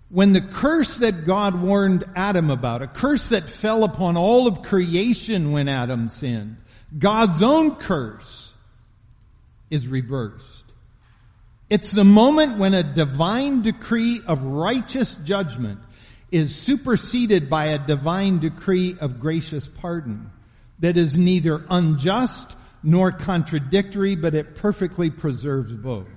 when 0.08 0.32
the 0.32 0.40
curse 0.40 0.96
that 0.96 1.26
God 1.26 1.60
warned 1.60 2.04
Adam 2.16 2.48
about, 2.48 2.80
a 2.80 2.86
curse 2.86 3.28
that 3.28 3.50
fell 3.50 3.84
upon 3.84 4.16
all 4.16 4.46
of 4.46 4.62
creation 4.62 5.52
when 5.52 5.68
Adam 5.68 6.08
sinned, 6.08 6.56
God's 6.98 7.42
own 7.42 7.74
curse 7.74 8.50
is 9.68 9.86
reversed. 9.86 10.59
It's 11.70 11.92
the 11.92 12.04
moment 12.04 12.58
when 12.58 12.74
a 12.74 12.82
divine 12.82 13.62
decree 13.62 14.20
of 14.26 14.42
righteous 14.42 15.14
judgment 15.22 15.78
is 16.32 16.56
superseded 16.56 17.48
by 17.48 17.66
a 17.66 17.78
divine 17.78 18.40
decree 18.40 18.96
of 19.00 19.20
gracious 19.20 19.68
pardon 19.68 20.32
that 20.80 20.96
is 20.96 21.14
neither 21.14 21.64
unjust 21.70 22.56
nor 22.82 23.12
contradictory, 23.12 24.16
but 24.16 24.34
it 24.34 24.56
perfectly 24.56 25.10
preserves 25.10 25.72
both. 25.72 26.08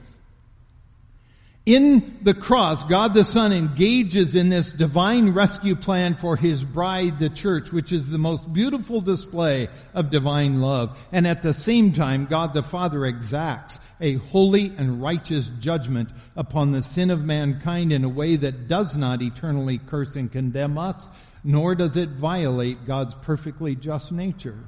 In 1.65 2.20
the 2.22 2.34
cross, 2.34 2.84
God 2.84 3.13
the 3.13 3.24
Son 3.24 3.53
engages 3.53 4.36
in 4.36 4.50
this 4.50 4.74
divine 4.74 5.29
rescue 5.29 5.75
plan 5.75 6.15
for 6.15 6.36
His 6.36 6.62
bride, 6.62 7.20
the 7.20 7.29
church, 7.29 7.72
which 7.72 7.93
is 7.93 8.10
the 8.10 8.17
most 8.17 8.51
beautiful 8.51 9.00
display 9.00 9.70
of 9.93 10.10
divine 10.10 10.60
love. 10.60 10.98
And 11.13 11.25
at 11.25 11.41
the 11.41 11.53
same 11.53 11.93
time, 11.93 12.25
God 12.25 12.53
the 12.53 12.63
Father 12.63 13.05
exacts 13.05 13.79
a 14.01 14.15
holy 14.15 14.74
and 14.77 15.01
righteous 15.01 15.53
judgment 15.62 16.10
upon 16.36 16.72
the 16.72 16.82
sin 16.82 17.10
of 17.10 17.24
mankind 17.24 17.93
in 17.93 18.03
a 18.03 18.10
way 18.10 18.36
that 18.36 18.67
does 18.67 18.98
not 18.98 19.22
eternally 19.22 19.77
curse 19.77 20.17
and 20.17 20.29
condemn 20.29 20.77
us, 20.77 21.08
nor 21.46 21.75
does 21.75 21.96
it 21.96 22.10
violate 22.10 22.86
God's 22.86 23.15
perfectly 23.22 23.74
just 23.74 24.12
nature. 24.12 24.60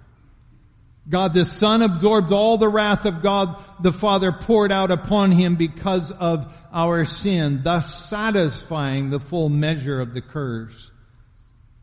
God 1.07 1.33
the 1.33 1.45
Son 1.45 1.81
absorbs 1.81 2.31
all 2.31 2.57
the 2.57 2.69
wrath 2.69 3.05
of 3.05 3.21
God 3.21 3.63
the 3.79 3.93
Father 3.93 4.31
poured 4.31 4.71
out 4.71 4.89
upon 4.89 5.31
him 5.31 5.55
because 5.55 6.11
of 6.11 6.51
our 6.73 7.05
sin, 7.05 7.61
thus 7.63 8.07
satisfying 8.09 9.09
the 9.09 9.19
full 9.19 9.49
measure 9.49 10.01
of 10.01 10.13
the 10.13 10.21
curse. 10.21 10.91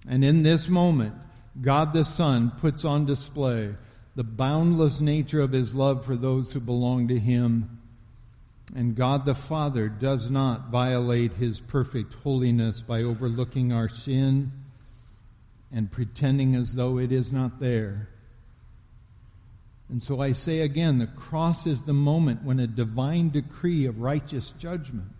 And 0.08 0.24
in 0.24 0.42
this 0.42 0.68
moment, 0.68 1.14
God 1.60 1.92
the 1.92 2.04
Son 2.04 2.50
puts 2.60 2.84
on 2.84 3.06
display 3.06 3.74
the 4.14 4.24
boundless 4.24 5.00
nature 5.00 5.40
of 5.40 5.52
his 5.52 5.74
love 5.74 6.04
for 6.04 6.16
those 6.16 6.52
who 6.52 6.60
belong 6.60 7.08
to 7.08 7.18
him. 7.18 7.78
And 8.74 8.96
God 8.96 9.24
the 9.24 9.34
Father 9.34 9.88
does 9.88 10.30
not 10.30 10.70
violate 10.70 11.34
his 11.34 11.60
perfect 11.60 12.14
holiness 12.14 12.80
by 12.80 13.02
overlooking 13.02 13.72
our 13.72 13.88
sin 13.88 14.52
and 15.70 15.90
pretending 15.90 16.54
as 16.54 16.74
though 16.74 16.98
it 16.98 17.12
is 17.12 17.32
not 17.32 17.60
there. 17.60 18.08
And 19.92 20.02
so 20.02 20.22
I 20.22 20.32
say 20.32 20.60
again, 20.60 20.96
the 20.96 21.06
cross 21.06 21.66
is 21.66 21.82
the 21.82 21.92
moment 21.92 22.44
when 22.44 22.58
a 22.58 22.66
divine 22.66 23.28
decree 23.28 23.84
of 23.84 24.00
righteous 24.00 24.54
judgment 24.58 25.12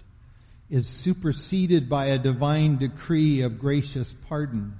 is 0.70 0.88
superseded 0.88 1.90
by 1.90 2.06
a 2.06 2.18
divine 2.18 2.78
decree 2.78 3.42
of 3.42 3.58
gracious 3.58 4.14
pardon 4.30 4.78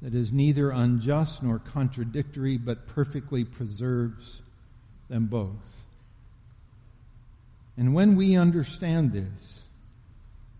that 0.00 0.14
is 0.14 0.32
neither 0.32 0.70
unjust 0.70 1.42
nor 1.42 1.58
contradictory, 1.58 2.56
but 2.56 2.86
perfectly 2.86 3.44
preserves 3.44 4.40
them 5.10 5.26
both. 5.26 5.50
And 7.76 7.92
when 7.92 8.16
we 8.16 8.36
understand 8.36 9.12
this, 9.12 9.58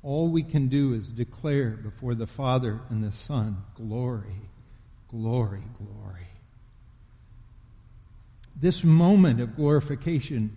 all 0.02 0.28
we 0.28 0.42
can 0.42 0.68
do 0.68 0.92
is 0.92 1.08
declare 1.08 1.70
before 1.70 2.14
the 2.14 2.26
Father 2.26 2.82
and 2.90 3.02
the 3.02 3.12
Son, 3.12 3.64
glory, 3.74 4.36
glory, 5.08 5.62
glory. 5.78 6.28
This 8.60 8.84
moment 8.84 9.40
of 9.40 9.56
glorification 9.56 10.56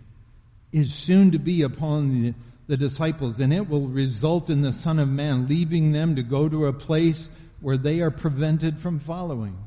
is 0.71 0.93
soon 0.93 1.31
to 1.31 1.39
be 1.39 1.61
upon 1.63 2.21
the, 2.21 2.33
the 2.67 2.77
disciples, 2.77 3.39
and 3.39 3.53
it 3.53 3.67
will 3.67 3.87
result 3.87 4.49
in 4.49 4.61
the 4.61 4.73
Son 4.73 4.99
of 4.99 5.09
Man 5.09 5.47
leaving 5.47 5.91
them 5.91 6.15
to 6.15 6.23
go 6.23 6.47
to 6.47 6.67
a 6.67 6.73
place 6.73 7.29
where 7.61 7.77
they 7.77 8.01
are 8.01 8.11
prevented 8.11 8.79
from 8.79 8.99
following. 8.99 9.57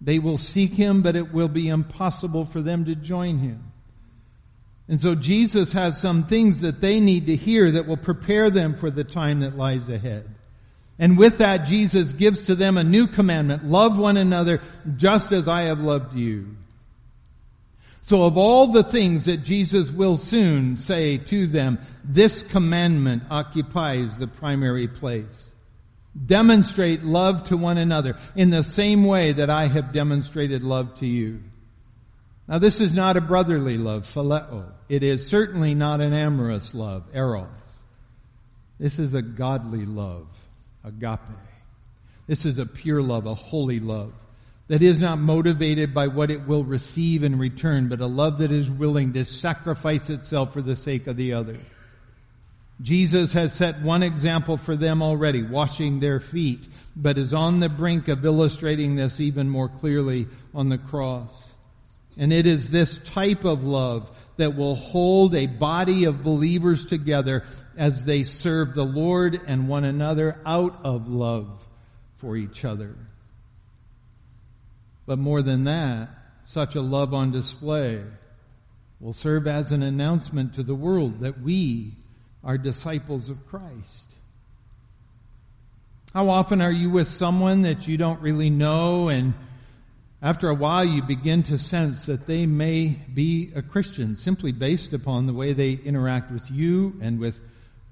They 0.00 0.18
will 0.18 0.38
seek 0.38 0.74
him, 0.74 1.02
but 1.02 1.16
it 1.16 1.32
will 1.32 1.48
be 1.48 1.68
impossible 1.68 2.44
for 2.44 2.60
them 2.60 2.84
to 2.84 2.94
join 2.94 3.38
him. 3.38 3.72
And 4.86 5.00
so 5.00 5.14
Jesus 5.14 5.72
has 5.72 5.98
some 5.98 6.24
things 6.24 6.58
that 6.58 6.80
they 6.80 7.00
need 7.00 7.26
to 7.26 7.36
hear 7.36 7.70
that 7.72 7.86
will 7.86 7.96
prepare 7.96 8.50
them 8.50 8.74
for 8.74 8.90
the 8.90 9.04
time 9.04 9.40
that 9.40 9.56
lies 9.56 9.88
ahead. 9.88 10.28
And 10.98 11.18
with 11.18 11.38
that, 11.38 11.64
Jesus 11.64 12.12
gives 12.12 12.46
to 12.46 12.54
them 12.54 12.76
a 12.76 12.84
new 12.84 13.06
commandment. 13.06 13.64
Love 13.64 13.98
one 13.98 14.16
another 14.16 14.60
just 14.96 15.32
as 15.32 15.48
I 15.48 15.62
have 15.62 15.80
loved 15.80 16.14
you. 16.14 16.56
So 18.04 18.24
of 18.24 18.36
all 18.36 18.66
the 18.66 18.82
things 18.82 19.24
that 19.24 19.44
Jesus 19.44 19.90
will 19.90 20.18
soon 20.18 20.76
say 20.76 21.16
to 21.16 21.46
them, 21.46 21.78
this 22.04 22.42
commandment 22.42 23.22
occupies 23.30 24.18
the 24.18 24.26
primary 24.26 24.88
place. 24.88 25.50
Demonstrate 26.26 27.02
love 27.02 27.44
to 27.44 27.56
one 27.56 27.78
another 27.78 28.18
in 28.36 28.50
the 28.50 28.62
same 28.62 29.04
way 29.04 29.32
that 29.32 29.48
I 29.48 29.68
have 29.68 29.94
demonstrated 29.94 30.62
love 30.62 30.96
to 30.96 31.06
you. 31.06 31.40
Now 32.46 32.58
this 32.58 32.78
is 32.78 32.92
not 32.92 33.16
a 33.16 33.22
brotherly 33.22 33.78
love, 33.78 34.06
phileo. 34.06 34.70
It 34.90 35.02
is 35.02 35.26
certainly 35.26 35.74
not 35.74 36.02
an 36.02 36.12
amorous 36.12 36.74
love, 36.74 37.04
eros. 37.14 37.48
This 38.78 38.98
is 38.98 39.14
a 39.14 39.22
godly 39.22 39.86
love, 39.86 40.26
agape. 40.84 41.20
This 42.26 42.44
is 42.44 42.58
a 42.58 42.66
pure 42.66 43.00
love, 43.00 43.24
a 43.24 43.34
holy 43.34 43.80
love 43.80 44.12
that 44.68 44.82
is 44.82 44.98
not 44.98 45.18
motivated 45.18 45.92
by 45.92 46.06
what 46.06 46.30
it 46.30 46.46
will 46.46 46.64
receive 46.64 47.22
in 47.22 47.38
return, 47.38 47.88
but 47.88 48.00
a 48.00 48.06
love 48.06 48.38
that 48.38 48.52
is 48.52 48.70
willing 48.70 49.12
to 49.12 49.24
sacrifice 49.24 50.08
itself 50.08 50.52
for 50.52 50.62
the 50.62 50.76
sake 50.76 51.06
of 51.06 51.16
the 51.16 51.34
other. 51.34 51.58
Jesus 52.80 53.32
has 53.34 53.52
set 53.52 53.82
one 53.82 54.02
example 54.02 54.56
for 54.56 54.74
them 54.74 55.02
already, 55.02 55.42
washing 55.42 56.00
their 56.00 56.18
feet, 56.18 56.66
but 56.96 57.18
is 57.18 57.32
on 57.32 57.60
the 57.60 57.68
brink 57.68 58.08
of 58.08 58.24
illustrating 58.24 58.96
this 58.96 59.20
even 59.20 59.48
more 59.48 59.68
clearly 59.68 60.26
on 60.54 60.70
the 60.70 60.78
cross. 60.78 61.30
And 62.16 62.32
it 62.32 62.46
is 62.46 62.68
this 62.68 62.98
type 62.98 63.44
of 63.44 63.64
love 63.64 64.10
that 64.36 64.56
will 64.56 64.74
hold 64.76 65.34
a 65.34 65.46
body 65.46 66.04
of 66.04 66.24
believers 66.24 66.86
together 66.86 67.44
as 67.76 68.04
they 68.04 68.24
serve 68.24 68.74
the 68.74 68.84
Lord 68.84 69.40
and 69.46 69.68
one 69.68 69.84
another 69.84 70.40
out 70.44 70.84
of 70.84 71.08
love 71.08 71.48
for 72.16 72.36
each 72.36 72.64
other. 72.64 72.96
But 75.06 75.18
more 75.18 75.42
than 75.42 75.64
that, 75.64 76.08
such 76.42 76.74
a 76.74 76.80
love 76.80 77.12
on 77.12 77.30
display 77.30 78.02
will 79.00 79.12
serve 79.12 79.46
as 79.46 79.72
an 79.72 79.82
announcement 79.82 80.54
to 80.54 80.62
the 80.62 80.74
world 80.74 81.20
that 81.20 81.40
we 81.40 81.92
are 82.42 82.58
disciples 82.58 83.28
of 83.28 83.46
Christ. 83.46 84.14
How 86.12 86.28
often 86.28 86.60
are 86.60 86.72
you 86.72 86.90
with 86.90 87.08
someone 87.08 87.62
that 87.62 87.88
you 87.88 87.96
don't 87.96 88.20
really 88.20 88.50
know 88.50 89.08
and 89.08 89.34
after 90.22 90.48
a 90.48 90.54
while 90.54 90.84
you 90.84 91.02
begin 91.02 91.42
to 91.44 91.58
sense 91.58 92.06
that 92.06 92.26
they 92.26 92.46
may 92.46 92.96
be 93.12 93.52
a 93.54 93.60
Christian 93.60 94.16
simply 94.16 94.52
based 94.52 94.94
upon 94.94 95.26
the 95.26 95.34
way 95.34 95.52
they 95.52 95.72
interact 95.72 96.30
with 96.30 96.50
you 96.50 96.96
and 97.02 97.18
with 97.18 97.40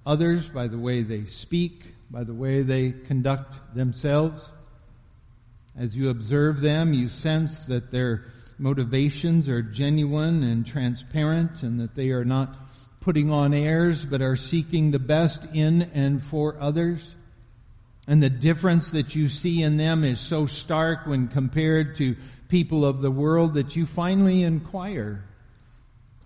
others, 0.07 0.48
by 0.48 0.66
the 0.66 0.79
way 0.79 1.03
they 1.03 1.27
speak, 1.27 1.94
by 2.11 2.25
the 2.25 2.33
way 2.33 2.62
they 2.62 2.92
conduct 2.92 3.75
themselves? 3.75 4.48
As 5.77 5.97
you 5.97 6.11
observe 6.11 6.61
them, 6.61 6.93
you 6.93 7.09
sense 7.09 7.61
that 7.67 7.91
their 7.91 8.25
motivations 8.59 9.49
are 9.49 9.63
genuine 9.63 10.43
and 10.43 10.67
transparent 10.67 11.63
and 11.63 11.81
that 11.81 11.95
they 11.95 12.11
are 12.11 12.25
not 12.25 12.57
putting 13.01 13.31
on 13.31 13.53
airs 13.53 14.05
but 14.05 14.23
are 14.23 14.37
seeking 14.37 14.91
the 14.91 14.99
best 14.99 15.45
in 15.53 15.83
and 15.95 16.23
for 16.23 16.61
others. 16.61 17.15
And 18.07 18.23
the 18.23 18.31
difference 18.31 18.91
that 18.91 19.15
you 19.15 19.29
see 19.29 19.63
in 19.63 19.77
them 19.77 20.05
is 20.05 20.21
so 20.21 20.47
stark 20.47 21.07
when 21.07 21.29
compared 21.29 21.97
to 21.97 22.17
people 22.49 22.85
of 22.85 23.01
the 23.01 23.11
world 23.11 23.55
that 23.55 23.77
you 23.77 23.87
finally 23.87 24.43
inquire 24.43 25.25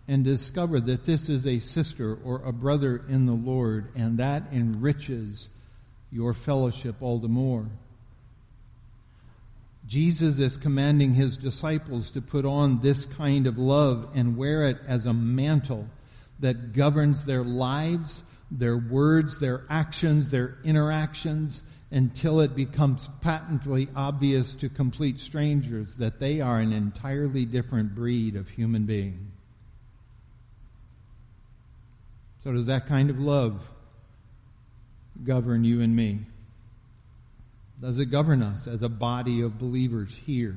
and 0.09 0.25
discover 0.25 0.81
that 0.81 1.05
this 1.05 1.29
is 1.29 1.47
a 1.47 1.61
sister 1.61 2.19
or 2.25 2.43
a 2.45 2.53
brother 2.53 3.05
in 3.09 3.27
the 3.27 3.33
Lord 3.33 3.91
and 3.95 4.19
that 4.19 4.45
enriches 4.53 5.49
your 6.11 6.35
fellowship 6.35 6.97
all 7.01 7.19
the 7.19 7.29
more. 7.29 7.67
Jesus 9.87 10.39
is 10.39 10.57
commanding 10.57 11.15
his 11.15 11.37
disciples 11.37 12.11
to 12.11 12.21
put 12.21 12.45
on 12.45 12.81
this 12.81 13.07
kind 13.07 13.47
of 13.47 13.57
love 13.57 14.11
and 14.15 14.37
wear 14.37 14.69
it 14.69 14.79
as 14.87 15.07
a 15.07 15.13
mantle 15.13 15.87
that 16.41 16.73
governs 16.73 17.25
their 17.25 17.45
lives, 17.45 18.25
their 18.51 18.77
words, 18.77 19.39
their 19.39 19.65
actions, 19.71 20.31
their 20.31 20.59
interactions, 20.65 21.63
until 21.93 22.41
it 22.41 22.57
becomes 22.57 23.09
patently 23.21 23.89
obvious 23.95 24.57
to 24.57 24.69
complete 24.69 25.21
strangers 25.21 25.95
that 25.97 26.19
they 26.19 26.41
are 26.41 26.59
an 26.59 26.73
entirely 26.73 27.45
different 27.45 27.95
breed 27.95 28.35
of 28.35 28.49
human 28.49 28.87
being. 28.87 29.31
So 32.43 32.53
does 32.53 32.67
that 32.67 32.87
kind 32.87 33.09
of 33.11 33.21
love 33.21 33.69
govern 35.25 35.65
you 35.65 35.81
and 35.81 35.95
me? 35.95 36.21
Does 37.81 37.99
it 37.99 38.07
govern 38.07 38.43
us 38.43 38.67
as 38.67 38.83
a 38.83 38.89
body 38.89 39.43
of 39.43 39.59
believers 39.59 40.15
here? 40.27 40.57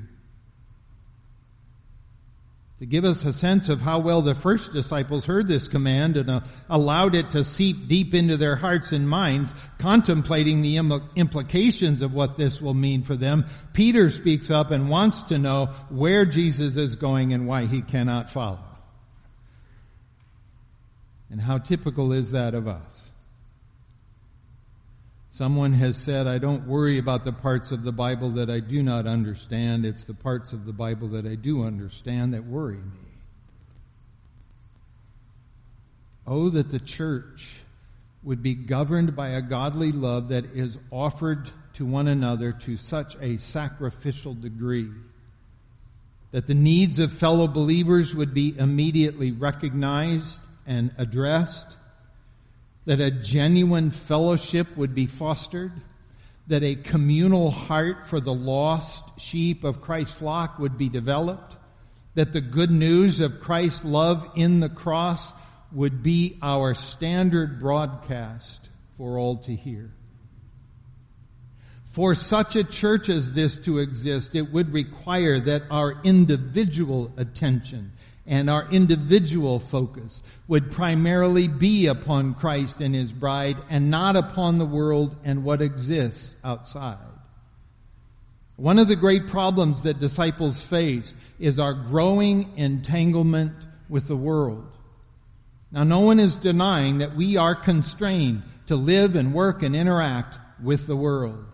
To 2.79 2.85
give 2.85 3.03
us 3.03 3.25
a 3.25 3.33
sense 3.33 3.67
of 3.67 3.81
how 3.81 3.99
well 3.99 4.21
the 4.21 4.33
first 4.33 4.71
disciples 4.71 5.25
heard 5.25 5.49
this 5.49 5.67
command 5.67 6.15
and 6.15 6.29
uh, 6.29 6.39
allowed 6.69 7.13
it 7.13 7.31
to 7.31 7.43
seep 7.43 7.89
deep 7.89 8.13
into 8.13 8.37
their 8.37 8.55
hearts 8.55 8.93
and 8.93 9.07
minds, 9.07 9.53
contemplating 9.79 10.61
the 10.61 10.77
Im- 10.77 11.09
implications 11.17 12.01
of 12.01 12.13
what 12.13 12.37
this 12.37 12.61
will 12.61 12.73
mean 12.73 13.03
for 13.03 13.17
them, 13.17 13.47
Peter 13.73 14.09
speaks 14.09 14.49
up 14.49 14.71
and 14.71 14.89
wants 14.89 15.23
to 15.23 15.37
know 15.37 15.65
where 15.89 16.23
Jesus 16.23 16.77
is 16.77 16.95
going 16.95 17.33
and 17.33 17.47
why 17.47 17.65
he 17.65 17.81
cannot 17.81 18.29
follow. 18.29 18.63
And 21.29 21.41
how 21.41 21.57
typical 21.57 22.13
is 22.13 22.31
that 22.31 22.55
of 22.55 22.69
us? 22.69 23.08
Someone 25.39 25.71
has 25.71 25.95
said, 25.95 26.27
I 26.27 26.37
don't 26.37 26.67
worry 26.67 26.97
about 26.97 27.23
the 27.23 27.31
parts 27.31 27.71
of 27.71 27.83
the 27.83 27.93
Bible 27.93 28.31
that 28.31 28.49
I 28.49 28.59
do 28.59 28.83
not 28.83 29.07
understand. 29.07 29.85
It's 29.85 30.03
the 30.03 30.13
parts 30.13 30.51
of 30.51 30.65
the 30.65 30.73
Bible 30.73 31.07
that 31.11 31.25
I 31.25 31.35
do 31.35 31.63
understand 31.63 32.33
that 32.33 32.45
worry 32.45 32.75
me. 32.75 33.09
Oh, 36.27 36.49
that 36.49 36.71
the 36.71 36.79
church 36.81 37.61
would 38.21 38.43
be 38.43 38.53
governed 38.53 39.15
by 39.15 39.29
a 39.29 39.41
godly 39.41 39.93
love 39.93 40.27
that 40.27 40.43
is 40.57 40.77
offered 40.91 41.49
to 41.75 41.85
one 41.85 42.09
another 42.09 42.51
to 42.51 42.75
such 42.75 43.15
a 43.21 43.37
sacrificial 43.37 44.33
degree 44.33 44.91
that 46.31 46.47
the 46.47 46.53
needs 46.53 46.99
of 46.99 47.13
fellow 47.13 47.47
believers 47.47 48.13
would 48.13 48.33
be 48.33 48.59
immediately 48.59 49.31
recognized 49.31 50.41
and 50.67 50.93
addressed 50.97 51.77
that 52.85 52.99
a 52.99 53.11
genuine 53.11 53.91
fellowship 53.91 54.75
would 54.77 54.95
be 54.95 55.05
fostered, 55.05 55.71
that 56.47 56.63
a 56.63 56.75
communal 56.75 57.51
heart 57.51 58.07
for 58.07 58.19
the 58.19 58.33
lost 58.33 59.19
sheep 59.19 59.63
of 59.63 59.81
Christ's 59.81 60.13
flock 60.13 60.57
would 60.59 60.77
be 60.77 60.89
developed, 60.89 61.55
that 62.15 62.33
the 62.33 62.41
good 62.41 62.71
news 62.71 63.21
of 63.21 63.39
Christ's 63.39 63.85
love 63.85 64.27
in 64.35 64.59
the 64.59 64.69
cross 64.69 65.33
would 65.71 66.01
be 66.01 66.37
our 66.41 66.73
standard 66.73 67.59
broadcast 67.59 68.69
for 68.97 69.19
all 69.19 69.37
to 69.37 69.55
hear. 69.55 69.91
For 71.91 72.15
such 72.15 72.55
a 72.55 72.63
church 72.63 73.09
as 73.09 73.33
this 73.33 73.57
to 73.59 73.79
exist, 73.79 74.35
it 74.35 74.51
would 74.51 74.73
require 74.73 75.39
that 75.39 75.63
our 75.69 76.01
individual 76.03 77.11
attention 77.17 77.93
and 78.29 78.47
our 78.47 78.69
individual 78.71 79.59
focus 79.59 80.21
would 80.47 80.71
primarily 80.71 81.47
be 81.47 81.87
upon 81.87 82.35
Christ 82.35 82.79
and 82.79 82.93
His 82.93 83.11
bride 83.11 83.57
and 83.71 83.89
not 83.89 84.15
upon 84.15 84.59
the 84.59 84.67
world 84.67 85.17
and 85.23 85.43
what 85.43 85.63
exists 85.63 86.35
outside. 86.43 86.97
One 88.55 88.77
of 88.77 88.87
the 88.87 88.95
great 88.95 89.27
problems 89.27 89.81
that 89.81 89.99
disciples 89.99 90.61
face 90.61 91.15
is 91.39 91.57
our 91.57 91.73
growing 91.73 92.55
entanglement 92.55 93.53
with 93.89 94.07
the 94.07 94.17
world. 94.17 94.77
Now 95.71 95.83
no 95.83 96.01
one 96.01 96.19
is 96.19 96.35
denying 96.35 96.99
that 96.99 97.15
we 97.15 97.35
are 97.35 97.55
constrained 97.55 98.43
to 98.67 98.75
live 98.75 99.15
and 99.15 99.33
work 99.33 99.63
and 99.63 99.75
interact 99.75 100.37
with 100.61 100.85
the 100.85 100.95
world. 100.95 101.45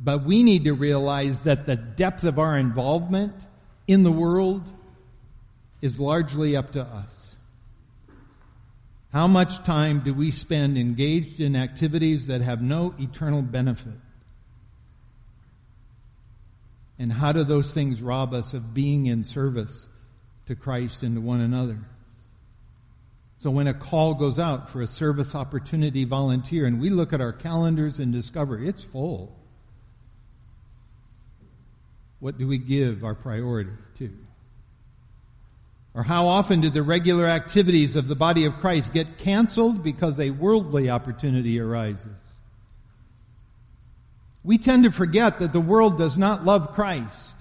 But 0.00 0.24
we 0.24 0.42
need 0.42 0.64
to 0.64 0.72
realize 0.72 1.38
that 1.40 1.66
the 1.66 1.76
depth 1.76 2.24
of 2.24 2.40
our 2.40 2.58
involvement 2.58 3.34
in 3.86 4.02
the 4.02 4.10
world 4.10 4.62
is 5.80 5.98
largely 5.98 6.56
up 6.56 6.72
to 6.72 6.82
us. 6.82 7.36
How 9.12 9.26
much 9.26 9.64
time 9.64 10.00
do 10.00 10.14
we 10.14 10.30
spend 10.30 10.78
engaged 10.78 11.40
in 11.40 11.56
activities 11.56 12.26
that 12.26 12.42
have 12.42 12.62
no 12.62 12.94
eternal 12.98 13.42
benefit? 13.42 13.94
And 16.98 17.12
how 17.12 17.32
do 17.32 17.44
those 17.44 17.72
things 17.72 18.02
rob 18.02 18.34
us 18.34 18.52
of 18.54 18.74
being 18.74 19.06
in 19.06 19.24
service 19.24 19.86
to 20.46 20.54
Christ 20.54 21.02
and 21.02 21.16
to 21.16 21.20
one 21.20 21.40
another? 21.40 21.78
So 23.38 23.50
when 23.50 23.66
a 23.66 23.74
call 23.74 24.14
goes 24.14 24.38
out 24.38 24.68
for 24.68 24.82
a 24.82 24.86
service 24.86 25.34
opportunity 25.34 26.04
volunteer 26.04 26.66
and 26.66 26.78
we 26.78 26.90
look 26.90 27.14
at 27.14 27.22
our 27.22 27.32
calendars 27.32 27.98
and 27.98 28.12
discover 28.12 28.62
it's 28.62 28.82
full, 28.82 29.34
what 32.20 32.36
do 32.36 32.46
we 32.46 32.58
give 32.58 33.02
our 33.02 33.14
priority 33.14 33.72
to? 33.96 34.10
Or 35.94 36.02
how 36.04 36.26
often 36.28 36.60
do 36.60 36.70
the 36.70 36.82
regular 36.82 37.26
activities 37.26 37.96
of 37.96 38.06
the 38.06 38.14
body 38.14 38.44
of 38.44 38.58
Christ 38.58 38.94
get 38.94 39.18
canceled 39.18 39.82
because 39.82 40.20
a 40.20 40.30
worldly 40.30 40.88
opportunity 40.88 41.58
arises? 41.58 42.06
We 44.44 44.56
tend 44.56 44.84
to 44.84 44.90
forget 44.92 45.40
that 45.40 45.52
the 45.52 45.60
world 45.60 45.98
does 45.98 46.16
not 46.16 46.44
love 46.44 46.72
Christ, 46.72 47.34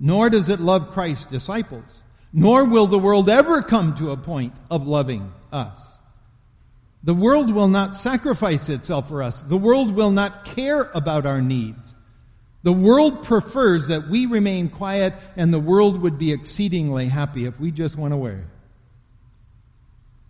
nor 0.00 0.30
does 0.30 0.48
it 0.48 0.60
love 0.60 0.90
Christ's 0.90 1.26
disciples, 1.26 1.84
nor 2.32 2.64
will 2.64 2.86
the 2.86 2.98
world 2.98 3.28
ever 3.28 3.62
come 3.62 3.94
to 3.96 4.10
a 4.10 4.16
point 4.16 4.54
of 4.70 4.86
loving 4.86 5.32
us. 5.52 5.78
The 7.04 7.14
world 7.14 7.52
will 7.52 7.68
not 7.68 7.96
sacrifice 7.96 8.68
itself 8.68 9.08
for 9.08 9.22
us. 9.22 9.40
The 9.42 9.56
world 9.56 9.94
will 9.94 10.10
not 10.10 10.44
care 10.44 10.90
about 10.94 11.26
our 11.26 11.42
needs. 11.42 11.94
The 12.62 12.72
world 12.72 13.24
prefers 13.24 13.88
that 13.88 14.08
we 14.08 14.26
remain 14.26 14.68
quiet 14.68 15.14
and 15.36 15.52
the 15.52 15.58
world 15.58 16.00
would 16.00 16.16
be 16.16 16.32
exceedingly 16.32 17.08
happy 17.08 17.44
if 17.44 17.58
we 17.58 17.72
just 17.72 17.96
went 17.96 18.14
away. 18.14 18.38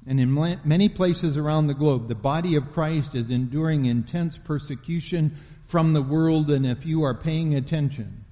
And 0.06 0.18
in 0.18 0.32
many 0.64 0.88
places 0.88 1.36
around 1.36 1.66
the 1.66 1.74
globe, 1.74 2.08
the 2.08 2.14
body 2.14 2.56
of 2.56 2.72
Christ 2.72 3.14
is 3.14 3.30
enduring 3.30 3.84
intense 3.84 4.38
persecution 4.38 5.36
from 5.66 5.92
the 5.92 6.02
world 6.02 6.50
and 6.50 6.66
if 6.66 6.86
you 6.86 7.02
are 7.04 7.14
paying 7.14 7.54
attention, 7.54 8.24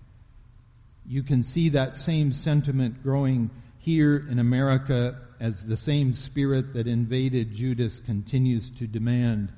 you 1.06 1.22
can 1.22 1.42
see 1.42 1.68
that 1.70 1.96
same 1.96 2.32
sentiment 2.32 3.02
growing 3.02 3.50
here 3.78 4.26
in 4.30 4.38
America 4.38 5.20
as 5.40 5.64
the 5.64 5.76
same 5.76 6.12
spirit 6.12 6.74
that 6.74 6.86
invaded 6.86 7.52
Judas 7.52 8.00
continues 8.00 8.70
to 8.72 8.86
demand 8.86 9.52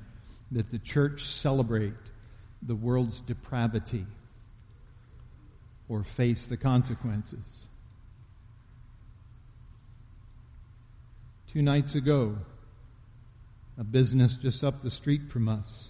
that 0.51 0.69
the 0.69 0.79
church 0.79 1.23
celebrate 1.23 1.93
the 2.61 2.75
world's 2.75 3.21
depravity 3.21 4.05
or 5.89 6.03
face 6.03 6.45
the 6.45 6.57
consequences. 6.57 7.45
Two 11.51 11.61
nights 11.61 11.95
ago, 11.95 12.37
a 13.77 13.83
business 13.83 14.33
just 14.35 14.63
up 14.63 14.81
the 14.81 14.91
street 14.91 15.29
from 15.29 15.47
us 15.47 15.89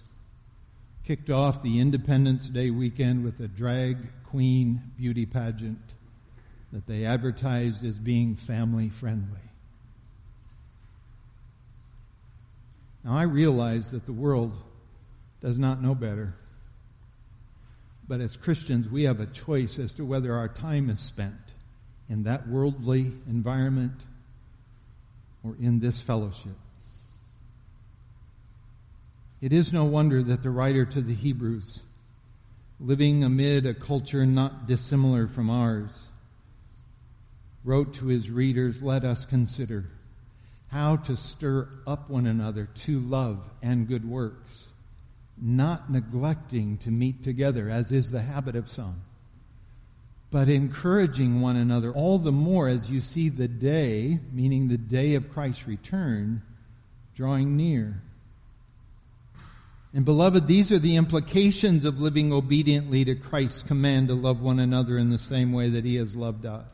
kicked 1.04 1.28
off 1.28 1.62
the 1.62 1.80
Independence 1.80 2.48
Day 2.48 2.70
weekend 2.70 3.24
with 3.24 3.38
a 3.40 3.48
drag 3.48 3.98
queen 4.24 4.80
beauty 4.96 5.26
pageant 5.26 5.78
that 6.72 6.86
they 6.86 7.04
advertised 7.04 7.84
as 7.84 7.98
being 7.98 8.34
family 8.34 8.88
friendly. 8.88 9.40
Now 13.04 13.12
I 13.12 13.24
realize 13.24 13.90
that 13.90 14.06
the 14.06 14.12
world 14.12 14.54
does 15.40 15.58
not 15.58 15.82
know 15.82 15.94
better. 15.94 16.34
But 18.06 18.20
as 18.20 18.36
Christians, 18.36 18.88
we 18.88 19.04
have 19.04 19.20
a 19.20 19.26
choice 19.26 19.78
as 19.78 19.94
to 19.94 20.04
whether 20.04 20.34
our 20.34 20.48
time 20.48 20.90
is 20.90 21.00
spent 21.00 21.34
in 22.08 22.24
that 22.24 22.48
worldly 22.48 23.12
environment 23.28 23.98
or 25.42 25.56
in 25.58 25.80
this 25.80 26.00
fellowship. 26.00 26.56
It 29.40 29.52
is 29.52 29.72
no 29.72 29.84
wonder 29.84 30.22
that 30.22 30.42
the 30.42 30.50
writer 30.50 30.84
to 30.86 31.00
the 31.00 31.14
Hebrews, 31.14 31.80
living 32.80 33.24
amid 33.24 33.66
a 33.66 33.74
culture 33.74 34.26
not 34.26 34.66
dissimilar 34.66 35.26
from 35.26 35.50
ours, 35.50 35.90
wrote 37.62 37.94
to 37.94 38.06
his 38.06 38.30
readers, 38.30 38.82
Let 38.82 39.04
us 39.04 39.24
consider 39.24 39.86
how 40.68 40.96
to 40.96 41.16
stir 41.16 41.68
up 41.86 42.10
one 42.10 42.26
another 42.26 42.68
to 42.74 42.98
love 43.00 43.38
and 43.62 43.88
good 43.88 44.08
works 44.08 44.66
not 45.40 45.90
neglecting 45.90 46.78
to 46.78 46.90
meet 46.90 47.22
together, 47.22 47.68
as 47.68 47.92
is 47.92 48.10
the 48.10 48.22
habit 48.22 48.56
of 48.56 48.70
some, 48.70 49.02
but 50.30 50.48
encouraging 50.48 51.40
one 51.40 51.56
another 51.56 51.92
all 51.92 52.18
the 52.18 52.32
more 52.32 52.68
as 52.68 52.90
you 52.90 53.00
see 53.00 53.28
the 53.28 53.48
day, 53.48 54.18
meaning 54.32 54.68
the 54.68 54.78
day 54.78 55.14
of 55.14 55.30
Christ's 55.32 55.66
return, 55.66 56.42
drawing 57.14 57.56
near. 57.56 58.02
And 59.92 60.04
beloved, 60.04 60.48
these 60.48 60.72
are 60.72 60.78
the 60.80 60.96
implications 60.96 61.84
of 61.84 62.00
living 62.00 62.32
obediently 62.32 63.04
to 63.04 63.14
Christ's 63.14 63.62
command 63.62 64.08
to 64.08 64.14
love 64.14 64.40
one 64.40 64.58
another 64.58 64.98
in 64.98 65.10
the 65.10 65.18
same 65.18 65.52
way 65.52 65.70
that 65.70 65.84
he 65.84 65.94
has 65.96 66.16
loved 66.16 66.46
us. 66.46 66.66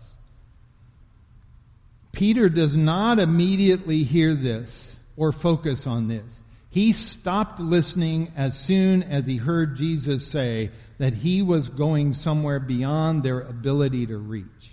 Peter 2.13 2.49
does 2.49 2.75
not 2.75 3.19
immediately 3.19 4.05
hear 4.05 4.35
this 4.35 4.97
or 5.17 5.33
focus 5.33 5.87
on 5.87 6.09
this. 6.09 6.41
He 6.71 6.93
stopped 6.93 7.59
listening 7.59 8.33
as 8.37 8.59
soon 8.59 9.03
as 9.03 9.27
he 9.27 9.37
heard 9.37 9.77
Jesus 9.77 10.27
say 10.27 10.71
that 10.99 11.15
he 11.15 11.43
was 11.43 11.69
going 11.69 12.13
somewhere 12.13 12.61
beyond 12.61 13.23
their 13.23 13.41
ability 13.41 14.07
to 14.07 14.17
reach. 14.17 14.73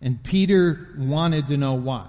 And 0.00 0.22
Peter 0.22 0.94
wanted 0.96 1.48
to 1.48 1.56
know 1.58 1.74
why. 1.74 2.06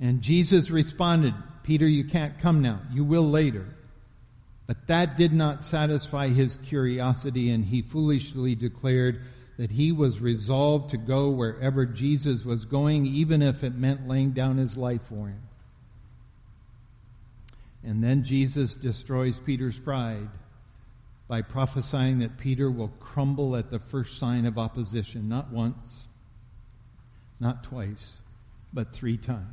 And 0.00 0.20
Jesus 0.20 0.70
responded, 0.70 1.34
Peter, 1.62 1.86
you 1.86 2.04
can't 2.04 2.38
come 2.40 2.62
now. 2.62 2.80
You 2.92 3.04
will 3.04 3.30
later. 3.30 3.66
But 4.66 4.86
that 4.88 5.16
did 5.16 5.32
not 5.32 5.62
satisfy 5.62 6.28
his 6.28 6.56
curiosity 6.64 7.50
and 7.50 7.64
he 7.64 7.82
foolishly 7.82 8.54
declared 8.54 9.22
that 9.56 9.70
he 9.70 9.92
was 9.92 10.20
resolved 10.20 10.90
to 10.90 10.96
go 10.96 11.30
wherever 11.30 11.86
Jesus 11.86 12.44
was 12.44 12.64
going, 12.64 13.06
even 13.06 13.40
if 13.40 13.62
it 13.62 13.74
meant 13.74 14.08
laying 14.08 14.32
down 14.32 14.56
his 14.56 14.76
life 14.76 15.02
for 15.02 15.28
him. 15.28 15.42
And 17.84 18.02
then 18.02 18.24
Jesus 18.24 18.74
destroys 18.74 19.38
Peter's 19.38 19.78
pride 19.78 20.28
by 21.28 21.42
prophesying 21.42 22.18
that 22.20 22.38
Peter 22.38 22.70
will 22.70 22.92
crumble 23.00 23.56
at 23.56 23.70
the 23.70 23.78
first 23.78 24.18
sign 24.18 24.46
of 24.46 24.58
opposition, 24.58 25.28
not 25.28 25.52
once, 25.52 26.06
not 27.40 27.64
twice, 27.64 28.12
but 28.72 28.92
three 28.92 29.16
times. 29.16 29.46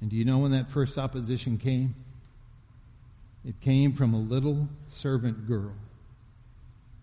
And 0.00 0.10
do 0.10 0.16
you 0.16 0.24
know 0.24 0.38
when 0.38 0.50
that 0.50 0.68
first 0.68 0.98
opposition 0.98 1.58
came? 1.58 1.94
It 3.44 3.60
came 3.60 3.92
from 3.92 4.14
a 4.14 4.20
little 4.20 4.68
servant 4.88 5.46
girl 5.46 5.74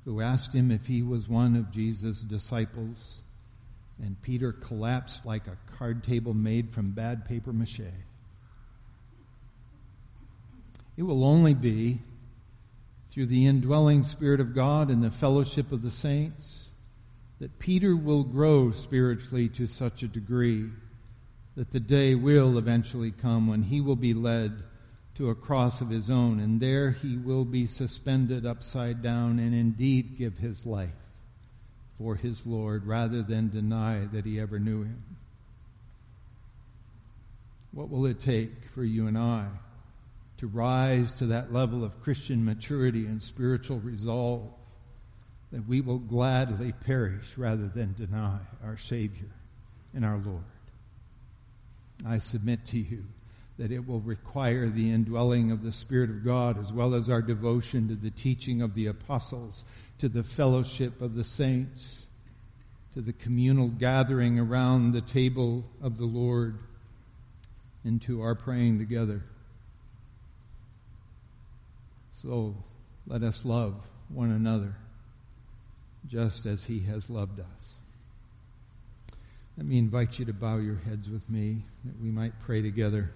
who 0.03 0.21
asked 0.21 0.53
him 0.53 0.71
if 0.71 0.87
he 0.87 1.01
was 1.01 1.29
one 1.29 1.55
of 1.55 1.71
Jesus' 1.71 2.19
disciples, 2.21 3.19
and 4.01 4.21
Peter 4.21 4.51
collapsed 4.51 5.25
like 5.25 5.47
a 5.47 5.57
card 5.77 6.03
table 6.03 6.33
made 6.33 6.71
from 6.71 6.91
bad 6.91 7.25
paper 7.25 7.53
mache. 7.53 7.81
It 10.99 11.03
will 11.03 11.23
only 11.23 11.53
be 11.53 12.01
through 13.09 13.27
the 13.27 13.45
indwelling 13.45 14.03
Spirit 14.03 14.41
of 14.41 14.53
God 14.53 14.89
and 14.89 15.01
the 15.01 15.09
fellowship 15.09 15.71
of 15.71 15.81
the 15.81 15.91
saints 15.91 16.65
that 17.39 17.57
Peter 17.57 17.95
will 17.95 18.25
grow 18.25 18.73
spiritually 18.73 19.47
to 19.47 19.65
such 19.65 20.03
a 20.03 20.09
degree 20.09 20.69
that 21.55 21.71
the 21.71 21.79
day 21.79 22.15
will 22.15 22.57
eventually 22.57 23.11
come 23.11 23.47
when 23.47 23.63
he 23.63 23.79
will 23.79 23.95
be 23.95 24.13
led 24.13 24.61
to 25.15 25.29
a 25.29 25.35
cross 25.35 25.79
of 25.79 25.89
his 25.89 26.09
own, 26.09 26.41
and 26.41 26.59
there 26.59 26.91
he 26.91 27.15
will 27.15 27.45
be 27.45 27.65
suspended 27.65 28.45
upside 28.45 29.01
down 29.01 29.39
and 29.39 29.55
indeed 29.55 30.17
give 30.17 30.37
his 30.39 30.65
life 30.65 30.89
for 31.97 32.15
his 32.15 32.45
Lord 32.45 32.85
rather 32.85 33.23
than 33.23 33.49
deny 33.49 34.03
that 34.11 34.25
he 34.25 34.37
ever 34.37 34.59
knew 34.59 34.83
him? 34.83 35.01
What 37.71 37.89
will 37.89 38.05
it 38.05 38.19
take 38.19 38.51
for 38.75 38.83
you 38.83 39.07
and 39.07 39.17
I 39.17 39.47
to 40.39 40.47
rise 40.47 41.11
to 41.11 41.27
that 41.27 41.51
level 41.51 41.83
of 41.83 42.01
Christian 42.01 42.45
maturity 42.45 43.05
and 43.05 43.21
spiritual 43.21 43.79
resolve 43.79 44.49
that 45.51 45.67
we 45.67 45.81
will 45.81 45.99
gladly 45.99 46.71
perish 46.71 47.37
rather 47.37 47.67
than 47.67 47.93
deny 47.93 48.39
our 48.63 48.77
Savior 48.77 49.29
and 49.93 50.05
our 50.05 50.17
Lord? 50.17 50.43
I 52.05 52.19
submit 52.19 52.65
to 52.67 52.79
you 52.79 53.03
that 53.57 53.73
it 53.73 53.85
will 53.85 53.99
require 53.99 54.69
the 54.69 54.89
indwelling 54.89 55.51
of 55.51 55.61
the 55.61 55.73
Spirit 55.73 56.09
of 56.09 56.23
God 56.23 56.57
as 56.57 56.71
well 56.71 56.95
as 56.95 57.09
our 57.09 57.21
devotion 57.21 57.89
to 57.89 57.95
the 57.95 58.09
teaching 58.09 58.61
of 58.61 58.73
the 58.73 58.87
apostles, 58.87 59.65
to 59.97 60.07
the 60.07 60.23
fellowship 60.23 61.01
of 61.01 61.15
the 61.15 61.25
saints, 61.25 62.05
to 62.93 63.01
the 63.01 63.11
communal 63.11 63.67
gathering 63.67 64.39
around 64.39 64.93
the 64.93 65.01
table 65.01 65.65
of 65.81 65.97
the 65.97 66.05
Lord, 66.05 66.59
and 67.83 68.01
to 68.03 68.21
our 68.21 68.35
praying 68.35 68.79
together. 68.79 69.21
So 72.21 72.55
let 73.07 73.23
us 73.23 73.45
love 73.45 73.75
one 74.09 74.31
another 74.31 74.75
just 76.07 76.45
as 76.45 76.65
he 76.65 76.79
has 76.81 77.09
loved 77.09 77.39
us. 77.39 77.45
Let 79.57 79.65
me 79.65 79.77
invite 79.77 80.19
you 80.19 80.25
to 80.25 80.33
bow 80.33 80.57
your 80.57 80.77
heads 80.77 81.09
with 81.09 81.29
me 81.29 81.63
that 81.85 82.01
we 82.01 82.09
might 82.09 82.33
pray 82.41 82.61
together. 82.61 83.11